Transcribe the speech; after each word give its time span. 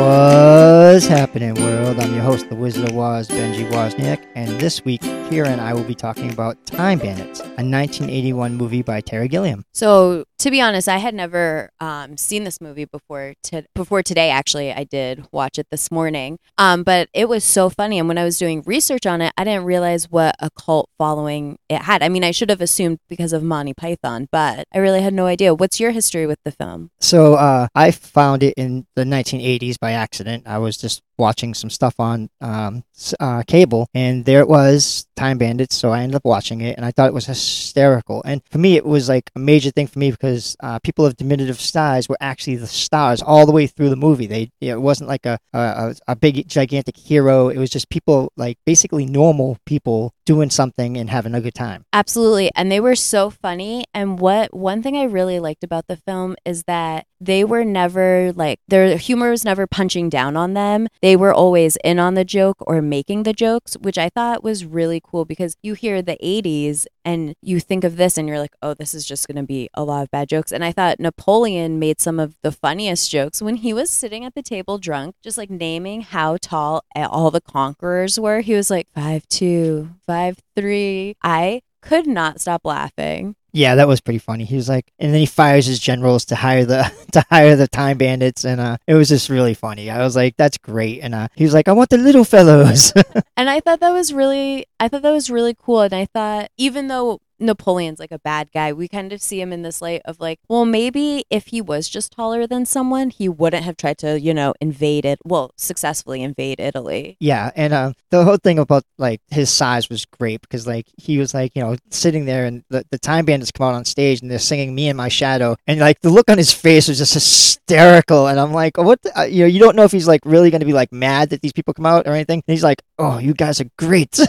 What's 0.00 1.06
happening, 1.06 1.52
world? 1.56 2.00
I'm 2.00 2.14
your 2.14 2.22
host, 2.22 2.48
the 2.48 2.54
Wizard 2.54 2.88
of 2.88 2.94
Woz, 2.94 3.28
Benji 3.28 3.70
Wozniak, 3.70 4.26
and 4.34 4.58
this 4.58 4.82
week, 4.82 5.02
Kyra 5.30 5.46
and 5.46 5.60
I 5.60 5.74
will 5.74 5.84
be 5.84 5.94
talking 5.94 6.32
about 6.32 6.66
Time 6.66 6.98
Bandits, 6.98 7.38
a 7.38 7.62
1981 7.62 8.56
movie 8.56 8.82
by 8.82 9.00
Terry 9.00 9.28
Gilliam. 9.28 9.64
So, 9.72 10.24
to 10.40 10.50
be 10.50 10.60
honest, 10.60 10.88
I 10.88 10.96
had 10.96 11.14
never 11.14 11.70
um, 11.78 12.16
seen 12.16 12.42
this 12.42 12.60
movie 12.60 12.84
before. 12.86 13.34
To, 13.44 13.64
before 13.76 14.02
today, 14.02 14.30
actually, 14.30 14.72
I 14.72 14.82
did 14.82 15.28
watch 15.30 15.56
it 15.56 15.68
this 15.70 15.92
morning. 15.92 16.38
Um, 16.58 16.82
but 16.82 17.08
it 17.14 17.28
was 17.28 17.44
so 17.44 17.70
funny, 17.70 18.00
and 18.00 18.08
when 18.08 18.18
I 18.18 18.24
was 18.24 18.38
doing 18.38 18.64
research 18.66 19.06
on 19.06 19.22
it, 19.22 19.32
I 19.38 19.44
didn't 19.44 19.66
realize 19.66 20.10
what 20.10 20.34
a 20.40 20.50
cult 20.50 20.88
following 20.98 21.58
it 21.68 21.82
had. 21.82 22.02
I 22.02 22.08
mean, 22.08 22.24
I 22.24 22.32
should 22.32 22.50
have 22.50 22.60
assumed 22.60 22.98
because 23.08 23.32
of 23.32 23.44
Monty 23.44 23.72
Python, 23.74 24.26
but 24.32 24.64
I 24.74 24.78
really 24.78 25.00
had 25.00 25.14
no 25.14 25.26
idea. 25.26 25.54
What's 25.54 25.78
your 25.78 25.92
history 25.92 26.26
with 26.26 26.40
the 26.44 26.50
film? 26.50 26.90
So, 26.98 27.34
uh, 27.34 27.68
I 27.76 27.92
found 27.92 28.42
it 28.42 28.54
in 28.56 28.84
the 28.96 29.04
1980s 29.04 29.78
by 29.78 29.92
accident. 29.92 30.48
I 30.48 30.58
was 30.58 30.76
just 30.76 31.02
watching 31.20 31.54
some 31.54 31.70
stuff 31.70 31.94
on 32.00 32.30
um, 32.40 32.82
uh, 33.20 33.44
cable, 33.46 33.86
and 33.94 34.24
there 34.24 34.40
it 34.40 34.48
was, 34.48 35.06
Time 35.20 35.36
Bandits. 35.36 35.76
So 35.76 35.90
I 35.90 36.00
ended 36.00 36.16
up 36.16 36.24
watching 36.24 36.62
it, 36.62 36.76
and 36.78 36.86
I 36.86 36.92
thought 36.92 37.08
it 37.08 37.12
was 37.14 37.26
hysterical. 37.26 38.22
And 38.24 38.40
for 38.50 38.56
me, 38.56 38.76
it 38.76 38.86
was 38.86 39.06
like 39.10 39.30
a 39.36 39.38
major 39.38 39.70
thing 39.70 39.86
for 39.86 39.98
me 39.98 40.10
because 40.10 40.56
uh, 40.60 40.78
people 40.78 41.04
of 41.04 41.14
diminutive 41.14 41.60
size 41.60 42.08
were 42.08 42.16
actually 42.22 42.56
the 42.56 42.66
stars 42.66 43.20
all 43.20 43.44
the 43.44 43.52
way 43.52 43.66
through 43.66 43.90
the 43.90 43.96
movie. 43.96 44.26
They, 44.26 44.50
it 44.62 44.80
wasn't 44.80 45.08
like 45.08 45.26
a 45.26 45.38
a 45.52 45.94
a 46.08 46.16
big 46.16 46.48
gigantic 46.48 46.96
hero. 46.96 47.50
It 47.50 47.58
was 47.58 47.68
just 47.68 47.90
people 47.90 48.32
like 48.36 48.56
basically 48.64 49.04
normal 49.04 49.58
people 49.66 50.14
doing 50.30 50.48
something 50.48 50.96
and 50.96 51.10
having 51.10 51.34
a 51.34 51.40
good 51.40 51.56
time. 51.56 51.84
Absolutely. 51.92 52.52
And 52.54 52.70
they 52.70 52.78
were 52.78 52.94
so 52.94 53.30
funny. 53.30 53.84
And 53.92 54.20
what 54.20 54.54
one 54.54 54.80
thing 54.80 54.96
I 54.96 55.02
really 55.02 55.40
liked 55.40 55.64
about 55.64 55.88
the 55.88 55.96
film 55.96 56.36
is 56.44 56.62
that 56.68 57.06
they 57.20 57.44
were 57.44 57.64
never 57.64 58.32
like 58.34 58.60
their 58.68 58.96
humor 58.96 59.30
was 59.30 59.44
never 59.44 59.66
punching 59.66 60.08
down 60.08 60.36
on 60.36 60.54
them. 60.54 60.86
They 61.02 61.16
were 61.16 61.34
always 61.34 61.76
in 61.84 61.98
on 61.98 62.14
the 62.14 62.24
joke 62.24 62.56
or 62.60 62.80
making 62.80 63.24
the 63.24 63.32
jokes, 63.32 63.74
which 63.74 63.98
I 63.98 64.08
thought 64.08 64.44
was 64.44 64.64
really 64.64 65.02
cool 65.02 65.24
because 65.24 65.56
you 65.62 65.74
hear 65.74 66.00
the 66.00 66.16
80s 66.22 66.86
and 67.04 67.34
you 67.42 67.60
think 67.60 67.84
of 67.84 67.96
this 67.96 68.16
and 68.16 68.28
you're 68.28 68.38
like, 68.38 68.54
oh, 68.62 68.74
this 68.74 68.94
is 68.94 69.04
just 69.04 69.26
going 69.26 69.36
to 69.36 69.42
be 69.42 69.68
a 69.74 69.84
lot 69.84 70.02
of 70.02 70.10
bad 70.10 70.28
jokes. 70.28 70.52
And 70.52 70.64
I 70.64 70.72
thought 70.72 71.00
Napoleon 71.00 71.78
made 71.78 72.00
some 72.00 72.18
of 72.20 72.36
the 72.42 72.52
funniest 72.52 73.10
jokes 73.10 73.42
when 73.42 73.56
he 73.56 73.72
was 73.72 73.90
sitting 73.90 74.24
at 74.24 74.34
the 74.34 74.42
table 74.42 74.78
drunk, 74.78 75.16
just 75.22 75.36
like 75.36 75.50
naming 75.50 76.02
how 76.02 76.38
tall 76.40 76.82
all 76.96 77.30
the 77.30 77.40
conquerors 77.40 78.18
were. 78.18 78.40
He 78.40 78.54
was 78.54 78.70
like 78.70 78.86
five 78.94 79.28
two, 79.28 79.90
five 80.06 80.19
three. 80.56 81.16
I 81.22 81.62
could 81.82 82.06
not 82.06 82.40
stop 82.40 82.62
laughing. 82.64 83.36
Yeah, 83.52 83.74
that 83.74 83.88
was 83.88 84.00
pretty 84.00 84.18
funny. 84.18 84.44
He 84.44 84.54
was 84.54 84.68
like, 84.68 84.92
and 84.98 85.12
then 85.12 85.20
he 85.20 85.26
fires 85.26 85.66
his 85.66 85.80
generals 85.80 86.24
to 86.26 86.36
hire 86.36 86.64
the 86.64 86.92
to 87.12 87.24
hire 87.30 87.56
the 87.56 87.66
time 87.66 87.98
bandits, 87.98 88.44
and 88.44 88.60
uh, 88.60 88.76
it 88.86 88.94
was 88.94 89.08
just 89.08 89.28
really 89.28 89.54
funny. 89.54 89.90
I 89.90 90.04
was 90.04 90.14
like, 90.14 90.36
that's 90.36 90.58
great, 90.58 91.00
and 91.02 91.14
uh, 91.14 91.28
he 91.34 91.44
was 91.44 91.54
like, 91.54 91.66
I 91.66 91.72
want 91.72 91.90
the 91.90 91.98
little 91.98 92.24
fellows. 92.24 92.92
And 93.36 93.48
I 93.48 93.60
thought 93.60 93.80
that 93.80 93.92
was 93.92 94.12
really 94.12 94.66
I 94.78 94.88
thought 94.88 95.00
that 95.00 95.10
was 95.10 95.30
really 95.30 95.56
cool 95.58 95.80
and 95.80 95.94
I 95.94 96.04
thought 96.04 96.50
even 96.58 96.88
though 96.88 97.22
Napoleon's 97.40 97.98
like 97.98 98.12
a 98.12 98.18
bad 98.18 98.50
guy, 98.52 98.72
we 98.72 98.88
kind 98.88 99.12
of 99.12 99.20
see 99.20 99.40
him 99.40 99.52
in 99.52 99.62
this 99.62 99.80
light 99.82 100.02
of 100.04 100.20
like, 100.20 100.40
well, 100.48 100.64
maybe 100.64 101.24
if 101.30 101.46
he 101.48 101.60
was 101.60 101.88
just 101.88 102.12
taller 102.12 102.46
than 102.46 102.66
someone, 102.66 103.10
he 103.10 103.28
wouldn't 103.28 103.64
have 103.64 103.76
tried 103.76 103.98
to, 103.98 104.20
you 104.20 104.34
know, 104.34 104.54
invade 104.60 105.04
it, 105.04 105.18
well, 105.24 105.52
successfully 105.56 106.22
invade 106.22 106.60
Italy. 106.60 107.16
yeah, 107.20 107.50
and 107.56 107.72
uh, 107.72 107.92
the 108.10 108.24
whole 108.24 108.36
thing 108.36 108.58
about 108.58 108.84
like 108.98 109.20
his 109.30 109.50
size 109.50 109.88
was 109.88 110.04
great 110.04 110.40
because 110.42 110.66
like 110.66 110.86
he 110.96 111.18
was 111.18 111.32
like 111.34 111.54
you 111.54 111.62
know 111.62 111.76
sitting 111.90 112.24
there, 112.24 112.44
and 112.44 112.64
the, 112.68 112.84
the 112.90 112.98
time 112.98 113.24
bandits 113.24 113.50
come 113.50 113.66
out 113.66 113.74
on 113.74 113.84
stage 113.84 114.20
and 114.20 114.30
they're 114.30 114.38
singing 114.38 114.74
"Me 114.74 114.88
and 114.88 114.96
My 114.96 115.08
Shadow," 115.08 115.56
and 115.66 115.80
like 115.80 116.00
the 116.00 116.10
look 116.10 116.30
on 116.30 116.38
his 116.38 116.52
face 116.52 116.88
was 116.88 116.98
just 116.98 117.14
hysterical, 117.14 118.26
and 118.26 118.38
I'm 118.38 118.52
like, 118.52 118.76
what? 118.76 119.02
The, 119.02 119.18
uh, 119.18 119.22
you 119.24 119.40
know, 119.40 119.46
you 119.46 119.58
don't 119.58 119.76
know 119.76 119.84
if 119.84 119.92
he's 119.92 120.08
like 120.08 120.20
really 120.24 120.50
going 120.50 120.60
to 120.60 120.66
be 120.66 120.72
like 120.72 120.92
mad 120.92 121.30
that 121.30 121.40
these 121.42 121.52
people 121.52 121.74
come 121.74 121.86
out 121.86 122.06
or 122.06 122.12
anything. 122.12 122.42
And 122.46 122.52
he's 122.52 122.64
like, 122.64 122.82
oh, 122.98 123.18
you 123.18 123.34
guys 123.34 123.60
are 123.60 123.70
great. 123.78 124.18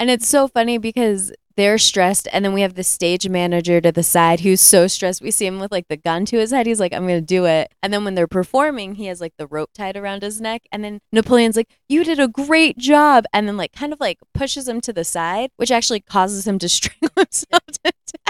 And 0.00 0.10
it's 0.10 0.28
so 0.28 0.46
funny 0.46 0.78
because 0.78 1.32
they're 1.58 1.76
stressed 1.76 2.28
and 2.32 2.44
then 2.44 2.52
we 2.52 2.60
have 2.60 2.74
the 2.74 2.84
stage 2.84 3.28
manager 3.28 3.80
to 3.80 3.90
the 3.90 4.04
side 4.04 4.38
who's 4.40 4.60
so 4.60 4.86
stressed. 4.86 5.20
We 5.20 5.32
see 5.32 5.44
him 5.44 5.58
with 5.58 5.72
like 5.72 5.88
the 5.88 5.96
gun 5.96 6.24
to 6.26 6.38
his 6.38 6.52
head. 6.52 6.66
He's 6.66 6.78
like, 6.78 6.92
I'm 6.92 7.04
going 7.04 7.20
to 7.20 7.20
do 7.20 7.46
it. 7.46 7.74
And 7.82 7.92
then 7.92 8.04
when 8.04 8.14
they're 8.14 8.28
performing, 8.28 8.94
he 8.94 9.06
has 9.06 9.20
like 9.20 9.34
the 9.38 9.48
rope 9.48 9.70
tied 9.74 9.96
around 9.96 10.22
his 10.22 10.40
neck. 10.40 10.62
And 10.70 10.84
then 10.84 11.00
Napoleon's 11.10 11.56
like, 11.56 11.68
You 11.88 12.04
did 12.04 12.20
a 12.20 12.28
great 12.28 12.78
job. 12.78 13.24
And 13.32 13.48
then 13.48 13.56
like 13.56 13.72
kind 13.72 13.92
of 13.92 13.98
like 13.98 14.20
pushes 14.32 14.68
him 14.68 14.80
to 14.82 14.92
the 14.92 15.02
side, 15.02 15.50
which 15.56 15.72
actually 15.72 15.98
causes 15.98 16.46
him 16.46 16.60
to 16.60 16.68
strangle 16.68 17.10
himself 17.16 17.64
to 17.66 17.80
death. 17.82 18.22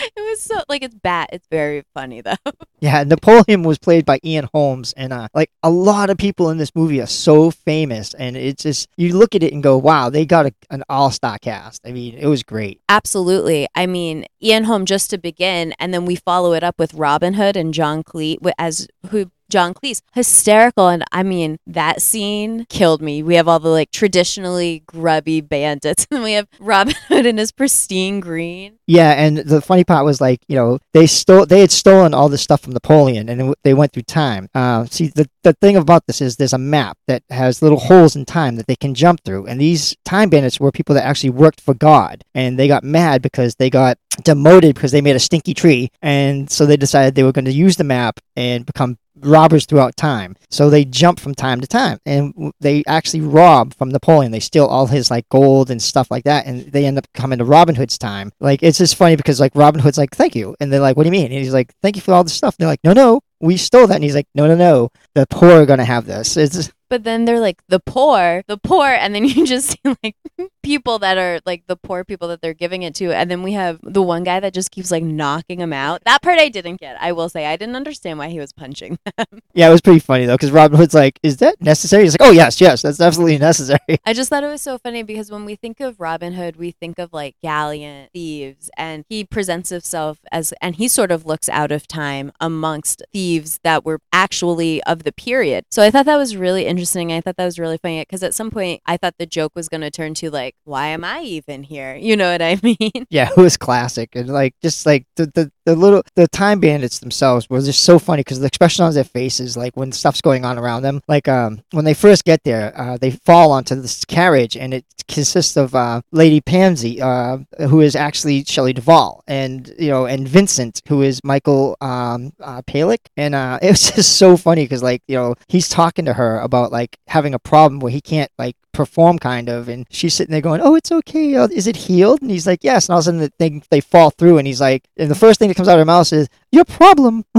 It 0.16 0.20
was 0.20 0.40
so 0.40 0.58
like 0.68 0.82
it's 0.82 0.94
bat. 0.94 1.30
It's 1.32 1.46
very 1.50 1.84
funny 1.94 2.20
though. 2.20 2.34
Yeah, 2.82 3.04
Napoleon 3.04 3.62
was 3.62 3.78
played 3.78 4.06
by 4.06 4.20
Ian 4.24 4.48
Holmes, 4.54 4.94
and 4.96 5.12
uh, 5.12 5.28
like 5.34 5.50
a 5.62 5.68
lot 5.70 6.08
of 6.08 6.16
people 6.16 6.48
in 6.48 6.56
this 6.56 6.74
movie 6.74 6.98
are 7.02 7.06
so 7.06 7.50
famous, 7.50 8.14
and 8.14 8.38
it's 8.38 8.62
just 8.62 8.88
you 8.96 9.18
look 9.18 9.34
at 9.34 9.42
it 9.42 9.52
and 9.52 9.62
go, 9.62 9.76
"Wow, 9.76 10.08
they 10.08 10.24
got 10.24 10.46
a, 10.46 10.54
an 10.70 10.82
all-star 10.88 11.36
cast." 11.40 11.82
I 11.86 11.92
mean, 11.92 12.14
it 12.14 12.26
was 12.26 12.42
great. 12.42 12.80
Absolutely. 12.88 13.68
I 13.74 13.86
mean, 13.86 14.24
Ian 14.42 14.64
Holm 14.64 14.86
just 14.86 15.10
to 15.10 15.18
begin, 15.18 15.74
and 15.78 15.92
then 15.92 16.06
we 16.06 16.16
follow 16.16 16.54
it 16.54 16.64
up 16.64 16.78
with 16.78 16.94
Robin 16.94 17.34
Hood 17.34 17.54
and 17.54 17.74
John 17.74 18.02
Cleese 18.02 18.38
as 18.58 18.88
who 19.10 19.30
John 19.50 19.74
Cleese 19.74 20.00
hysterical, 20.14 20.88
and 20.88 21.04
I 21.12 21.22
mean 21.22 21.58
that 21.66 22.00
scene 22.00 22.66
killed 22.68 23.02
me. 23.02 23.22
We 23.22 23.34
have 23.34 23.48
all 23.48 23.60
the 23.60 23.68
like 23.68 23.90
traditionally 23.90 24.82
grubby 24.86 25.40
bandits, 25.40 26.06
and 26.10 26.22
we 26.22 26.32
have 26.32 26.48
Robin 26.58 26.94
Hood 27.08 27.26
in 27.26 27.36
his 27.36 27.52
pristine 27.52 28.20
green. 28.20 28.78
Yeah, 28.86 29.12
and 29.12 29.38
the 29.38 29.60
funny 29.60 29.84
part 29.84 30.04
was 30.04 30.20
like, 30.20 30.40
you 30.48 30.56
know, 30.56 30.78
they 30.94 31.06
stole, 31.06 31.46
they 31.46 31.60
had 31.60 31.70
stolen 31.70 32.14
all 32.14 32.28
this 32.28 32.42
stuff 32.42 32.62
from 32.62 32.72
Napoleon, 32.72 33.28
and 33.28 33.54
they 33.62 33.74
went 33.74 33.92
through 33.92 34.02
time. 34.04 34.48
Uh, 34.54 34.86
see, 34.86 35.08
the 35.08 35.28
the 35.42 35.52
thing 35.54 35.76
about 35.76 36.06
this 36.06 36.20
is 36.20 36.36
there's 36.36 36.52
a 36.52 36.58
map 36.58 36.96
that 37.06 37.22
has 37.30 37.62
little 37.62 37.78
holes 37.78 38.16
in 38.16 38.24
time 38.24 38.56
that 38.56 38.66
they 38.66 38.76
can 38.76 38.94
jump 38.94 39.22
through, 39.24 39.46
and 39.46 39.60
these 39.60 39.96
time 40.04 40.30
bandits 40.30 40.60
were 40.60 40.72
people 40.72 40.94
that 40.94 41.04
actually 41.04 41.30
worked 41.30 41.60
for 41.60 41.74
God, 41.74 42.24
and 42.34 42.58
they 42.58 42.68
got 42.68 42.84
mad 42.84 43.22
because 43.22 43.56
they 43.56 43.70
got 43.70 43.98
demoted 44.22 44.74
because 44.74 44.92
they 44.92 45.00
made 45.00 45.16
a 45.16 45.20
stinky 45.20 45.54
tree, 45.54 45.90
and 46.02 46.50
so 46.50 46.66
they 46.66 46.76
decided 46.76 47.14
they 47.14 47.22
were 47.22 47.32
going 47.32 47.44
to 47.44 47.52
use 47.52 47.76
the 47.76 47.84
map 47.84 48.20
and 48.36 48.66
become 48.66 48.98
robbers 49.22 49.66
throughout 49.66 49.96
time. 49.96 50.36
So 50.50 50.70
they 50.70 50.84
jump 50.84 51.20
from 51.20 51.34
time 51.34 51.60
to 51.60 51.66
time, 51.66 51.98
and 52.06 52.52
they 52.60 52.82
actually 52.86 53.20
rob 53.20 53.74
from 53.74 53.90
Napoleon. 53.90 54.32
They 54.32 54.40
steal 54.40 54.66
all 54.66 54.86
his 54.86 55.10
like 55.10 55.28
gold 55.28 55.70
and 55.70 55.80
stuff 55.82 56.10
like 56.10 56.24
that, 56.24 56.46
and 56.46 56.70
they 56.72 56.86
end 56.86 56.98
up 56.98 57.06
coming 57.14 57.38
to 57.38 57.44
Robin 57.44 57.74
Hood's 57.74 57.98
time. 57.98 58.32
Like 58.40 58.62
it's 58.62 58.78
just 58.78 58.96
funny 58.96 59.16
because 59.16 59.40
like 59.40 59.52
Robin 59.54 59.80
Hood's 59.80 59.98
like, 59.98 60.14
"Thank 60.14 60.34
you," 60.34 60.56
and 60.60 60.72
they're 60.72 60.80
like, 60.80 60.96
"What 60.96 61.04
do 61.04 61.08
you 61.08 61.12
mean?" 61.12 61.26
And 61.26 61.34
he's 61.34 61.54
like, 61.54 61.72
"Thank 61.82 61.96
you 61.96 62.02
for 62.02 62.12
all 62.14 62.24
this 62.24 62.34
stuff." 62.34 62.54
And 62.58 62.64
they're 62.64 62.72
like, 62.72 62.84
"No, 62.84 62.92
no, 62.92 63.20
we 63.40 63.56
stole 63.56 63.86
that." 63.86 63.94
And 63.94 64.04
he's 64.04 64.14
like, 64.14 64.28
"No, 64.34 64.46
no, 64.46 64.54
no, 64.54 64.90
the 65.14 65.26
poor 65.28 65.62
are 65.62 65.66
gonna 65.66 65.84
have 65.84 66.06
this." 66.06 66.36
It's 66.36 66.72
But 66.88 67.04
then 67.04 67.24
they're 67.24 67.40
like 67.40 67.62
the 67.68 67.80
poor, 67.80 68.42
the 68.48 68.58
poor, 68.58 68.86
and 68.86 69.14
then 69.14 69.24
you 69.26 69.46
just 69.46 69.70
see 69.70 69.96
like 70.02 70.16
people 70.62 70.98
that 71.00 71.18
are 71.18 71.40
like 71.46 71.66
the 71.66 71.76
poor 71.76 72.04
people 72.04 72.28
that 72.28 72.40
they're 72.40 72.54
giving 72.54 72.82
it 72.82 72.94
to, 72.96 73.12
and 73.14 73.30
then 73.30 73.42
we 73.42 73.52
have 73.52 73.78
the 73.82 74.02
one 74.02 74.24
guy 74.24 74.40
that 74.40 74.54
just 74.54 74.70
keeps 74.70 74.90
like 74.90 75.02
knocking 75.02 75.58
them 75.58 75.72
out. 75.72 76.02
That 76.04 76.22
part 76.22 76.38
I 76.38 76.48
didn't 76.48 76.80
get. 76.80 76.96
I 77.00 77.12
will 77.12 77.28
say 77.28 77.46
I 77.46 77.56
didn't 77.56 77.76
understand 77.76 78.18
why 78.18 78.28
he 78.28 78.38
was 78.38 78.52
punching 78.52 78.98
them. 79.16 79.40
yeah, 79.54 79.68
it 79.68 79.72
was 79.72 79.80
pretty 79.80 80.00
funny 80.00 80.26
though 80.26 80.34
because 80.34 80.50
Robin 80.50 80.78
Hood's 80.78 80.94
like, 80.94 81.18
"Is 81.22 81.38
that 81.38 81.60
necessary?" 81.60 82.04
He's 82.04 82.14
like, 82.14 82.28
"Oh 82.28 82.32
yes, 82.32 82.60
yes, 82.60 82.82
that's 82.82 83.00
absolutely 83.00 83.38
necessary." 83.50 83.98
I 84.04 84.12
just 84.12 84.30
thought 84.30 84.44
it 84.44 84.48
was 84.48 84.62
so 84.62 84.78
funny 84.78 85.02
because 85.02 85.30
when 85.30 85.44
we 85.44 85.56
think 85.56 85.80
of 85.80 86.00
Robin 86.00 86.34
Hood, 86.34 86.56
we 86.56 86.70
think 86.70 86.98
of 86.98 87.12
like 87.12 87.36
gallant 87.42 88.12
thieves, 88.12 88.70
and 88.76 89.04
he 89.08 89.24
presents 89.24 89.70
himself 89.70 90.18
as, 90.32 90.52
and 90.60 90.76
he 90.76 90.88
sort 90.88 91.10
of 91.10 91.26
looks 91.26 91.48
out 91.48 91.72
of 91.72 91.86
time 91.86 92.32
amongst 92.40 93.02
thieves 93.12 93.60
that 93.62 93.84
were 93.84 94.00
actually 94.12 94.82
of 94.84 95.04
the 95.04 95.12
period. 95.12 95.64
So 95.70 95.82
I 95.82 95.90
thought 95.90 96.06
that 96.06 96.16
was 96.16 96.36
really 96.36 96.66
interesting. 96.66 97.12
I 97.12 97.20
thought 97.20 97.36
that 97.36 97.44
was 97.44 97.58
really 97.58 97.78
funny 97.78 98.00
because 98.00 98.22
at 98.22 98.34
some 98.34 98.50
point 98.50 98.82
I 98.86 98.96
thought 98.96 99.14
the 99.18 99.26
joke 99.26 99.52
was 99.54 99.68
going 99.68 99.80
to 99.82 99.90
turn 99.90 100.14
to 100.14 100.30
like, 100.30 100.49
why 100.64 100.88
am 100.88 101.04
I 101.04 101.22
even 101.22 101.62
here? 101.62 101.94
You 101.94 102.16
know 102.16 102.30
what 102.30 102.42
I 102.42 102.58
mean? 102.62 103.06
Yeah, 103.10 103.30
it 103.30 103.40
was 103.40 103.56
classic, 103.56 104.10
and 104.14 104.28
like 104.28 104.54
just 104.62 104.86
like 104.86 105.06
the 105.16 105.26
the, 105.26 105.52
the 105.70 105.76
little 105.76 106.02
the 106.16 106.26
time 106.28 106.60
bandits 106.60 106.98
themselves 106.98 107.48
were 107.48 107.60
just 107.60 107.82
so 107.82 107.98
funny 107.98 108.20
because 108.20 108.40
the 108.40 108.46
expression 108.46 108.84
on 108.84 108.92
their 108.92 109.04
faces, 109.04 109.56
like 109.56 109.76
when 109.76 109.92
stuff's 109.92 110.20
going 110.20 110.44
on 110.44 110.58
around 110.58 110.82
them, 110.82 111.00
like 111.08 111.28
um 111.28 111.62
when 111.72 111.84
they 111.84 111.94
first 111.94 112.24
get 112.24 112.42
there, 112.44 112.72
uh, 112.78 112.96
they 112.98 113.10
fall 113.10 113.52
onto 113.52 113.74
this 113.74 114.04
carriage, 114.04 114.56
and 114.56 114.74
it 114.74 114.84
consists 115.08 115.56
of 115.56 115.74
uh, 115.74 116.00
Lady 116.12 116.40
Pansy, 116.40 117.00
uh, 117.00 117.38
who 117.68 117.80
is 117.80 117.96
actually 117.96 118.44
Shelley 118.44 118.72
Duvall, 118.72 119.22
and 119.26 119.72
you 119.78 119.90
know, 119.90 120.06
and 120.06 120.28
Vincent, 120.28 120.82
who 120.88 121.02
is 121.02 121.20
Michael 121.24 121.76
um 121.80 122.32
uh, 122.40 122.62
Palek, 122.62 123.06
and 123.16 123.34
uh, 123.34 123.58
it 123.62 123.70
was 123.70 123.90
just 123.90 124.16
so 124.16 124.36
funny 124.36 124.64
because 124.64 124.82
like 124.82 125.02
you 125.06 125.16
know 125.16 125.34
he's 125.48 125.68
talking 125.68 126.04
to 126.04 126.14
her 126.14 126.38
about 126.40 126.72
like 126.72 126.96
having 127.06 127.34
a 127.34 127.38
problem 127.38 127.80
where 127.80 127.92
he 127.92 128.00
can't 128.00 128.30
like 128.38 128.56
perform 128.72 129.18
kind 129.18 129.48
of. 129.48 129.68
And 129.68 129.86
she's 129.90 130.14
sitting 130.14 130.32
there 130.32 130.40
going 130.40 130.60
oh 130.60 130.74
it's 130.74 130.92
okay. 130.92 131.36
Uh, 131.36 131.48
is 131.52 131.66
it 131.66 131.76
healed? 131.76 132.22
And 132.22 132.30
he's 132.30 132.46
like 132.46 132.60
yes. 132.62 132.88
And 132.88 132.94
all 132.94 132.98
of 132.98 133.02
a 133.02 133.04
sudden 133.04 133.20
the 133.20 133.28
thing, 133.38 133.62
they 133.70 133.80
fall 133.80 134.10
through 134.10 134.38
and 134.38 134.46
he's 134.46 134.60
like 134.60 134.84
and 134.96 135.10
the 135.10 135.14
first 135.14 135.38
thing 135.38 135.48
that 135.48 135.54
comes 135.60 135.68
out 135.68 135.78
of 135.78 135.82
her 135.82 135.84
mouth 135.84 136.12
is 136.12 136.28
your 136.50 136.64
problem 136.64 137.24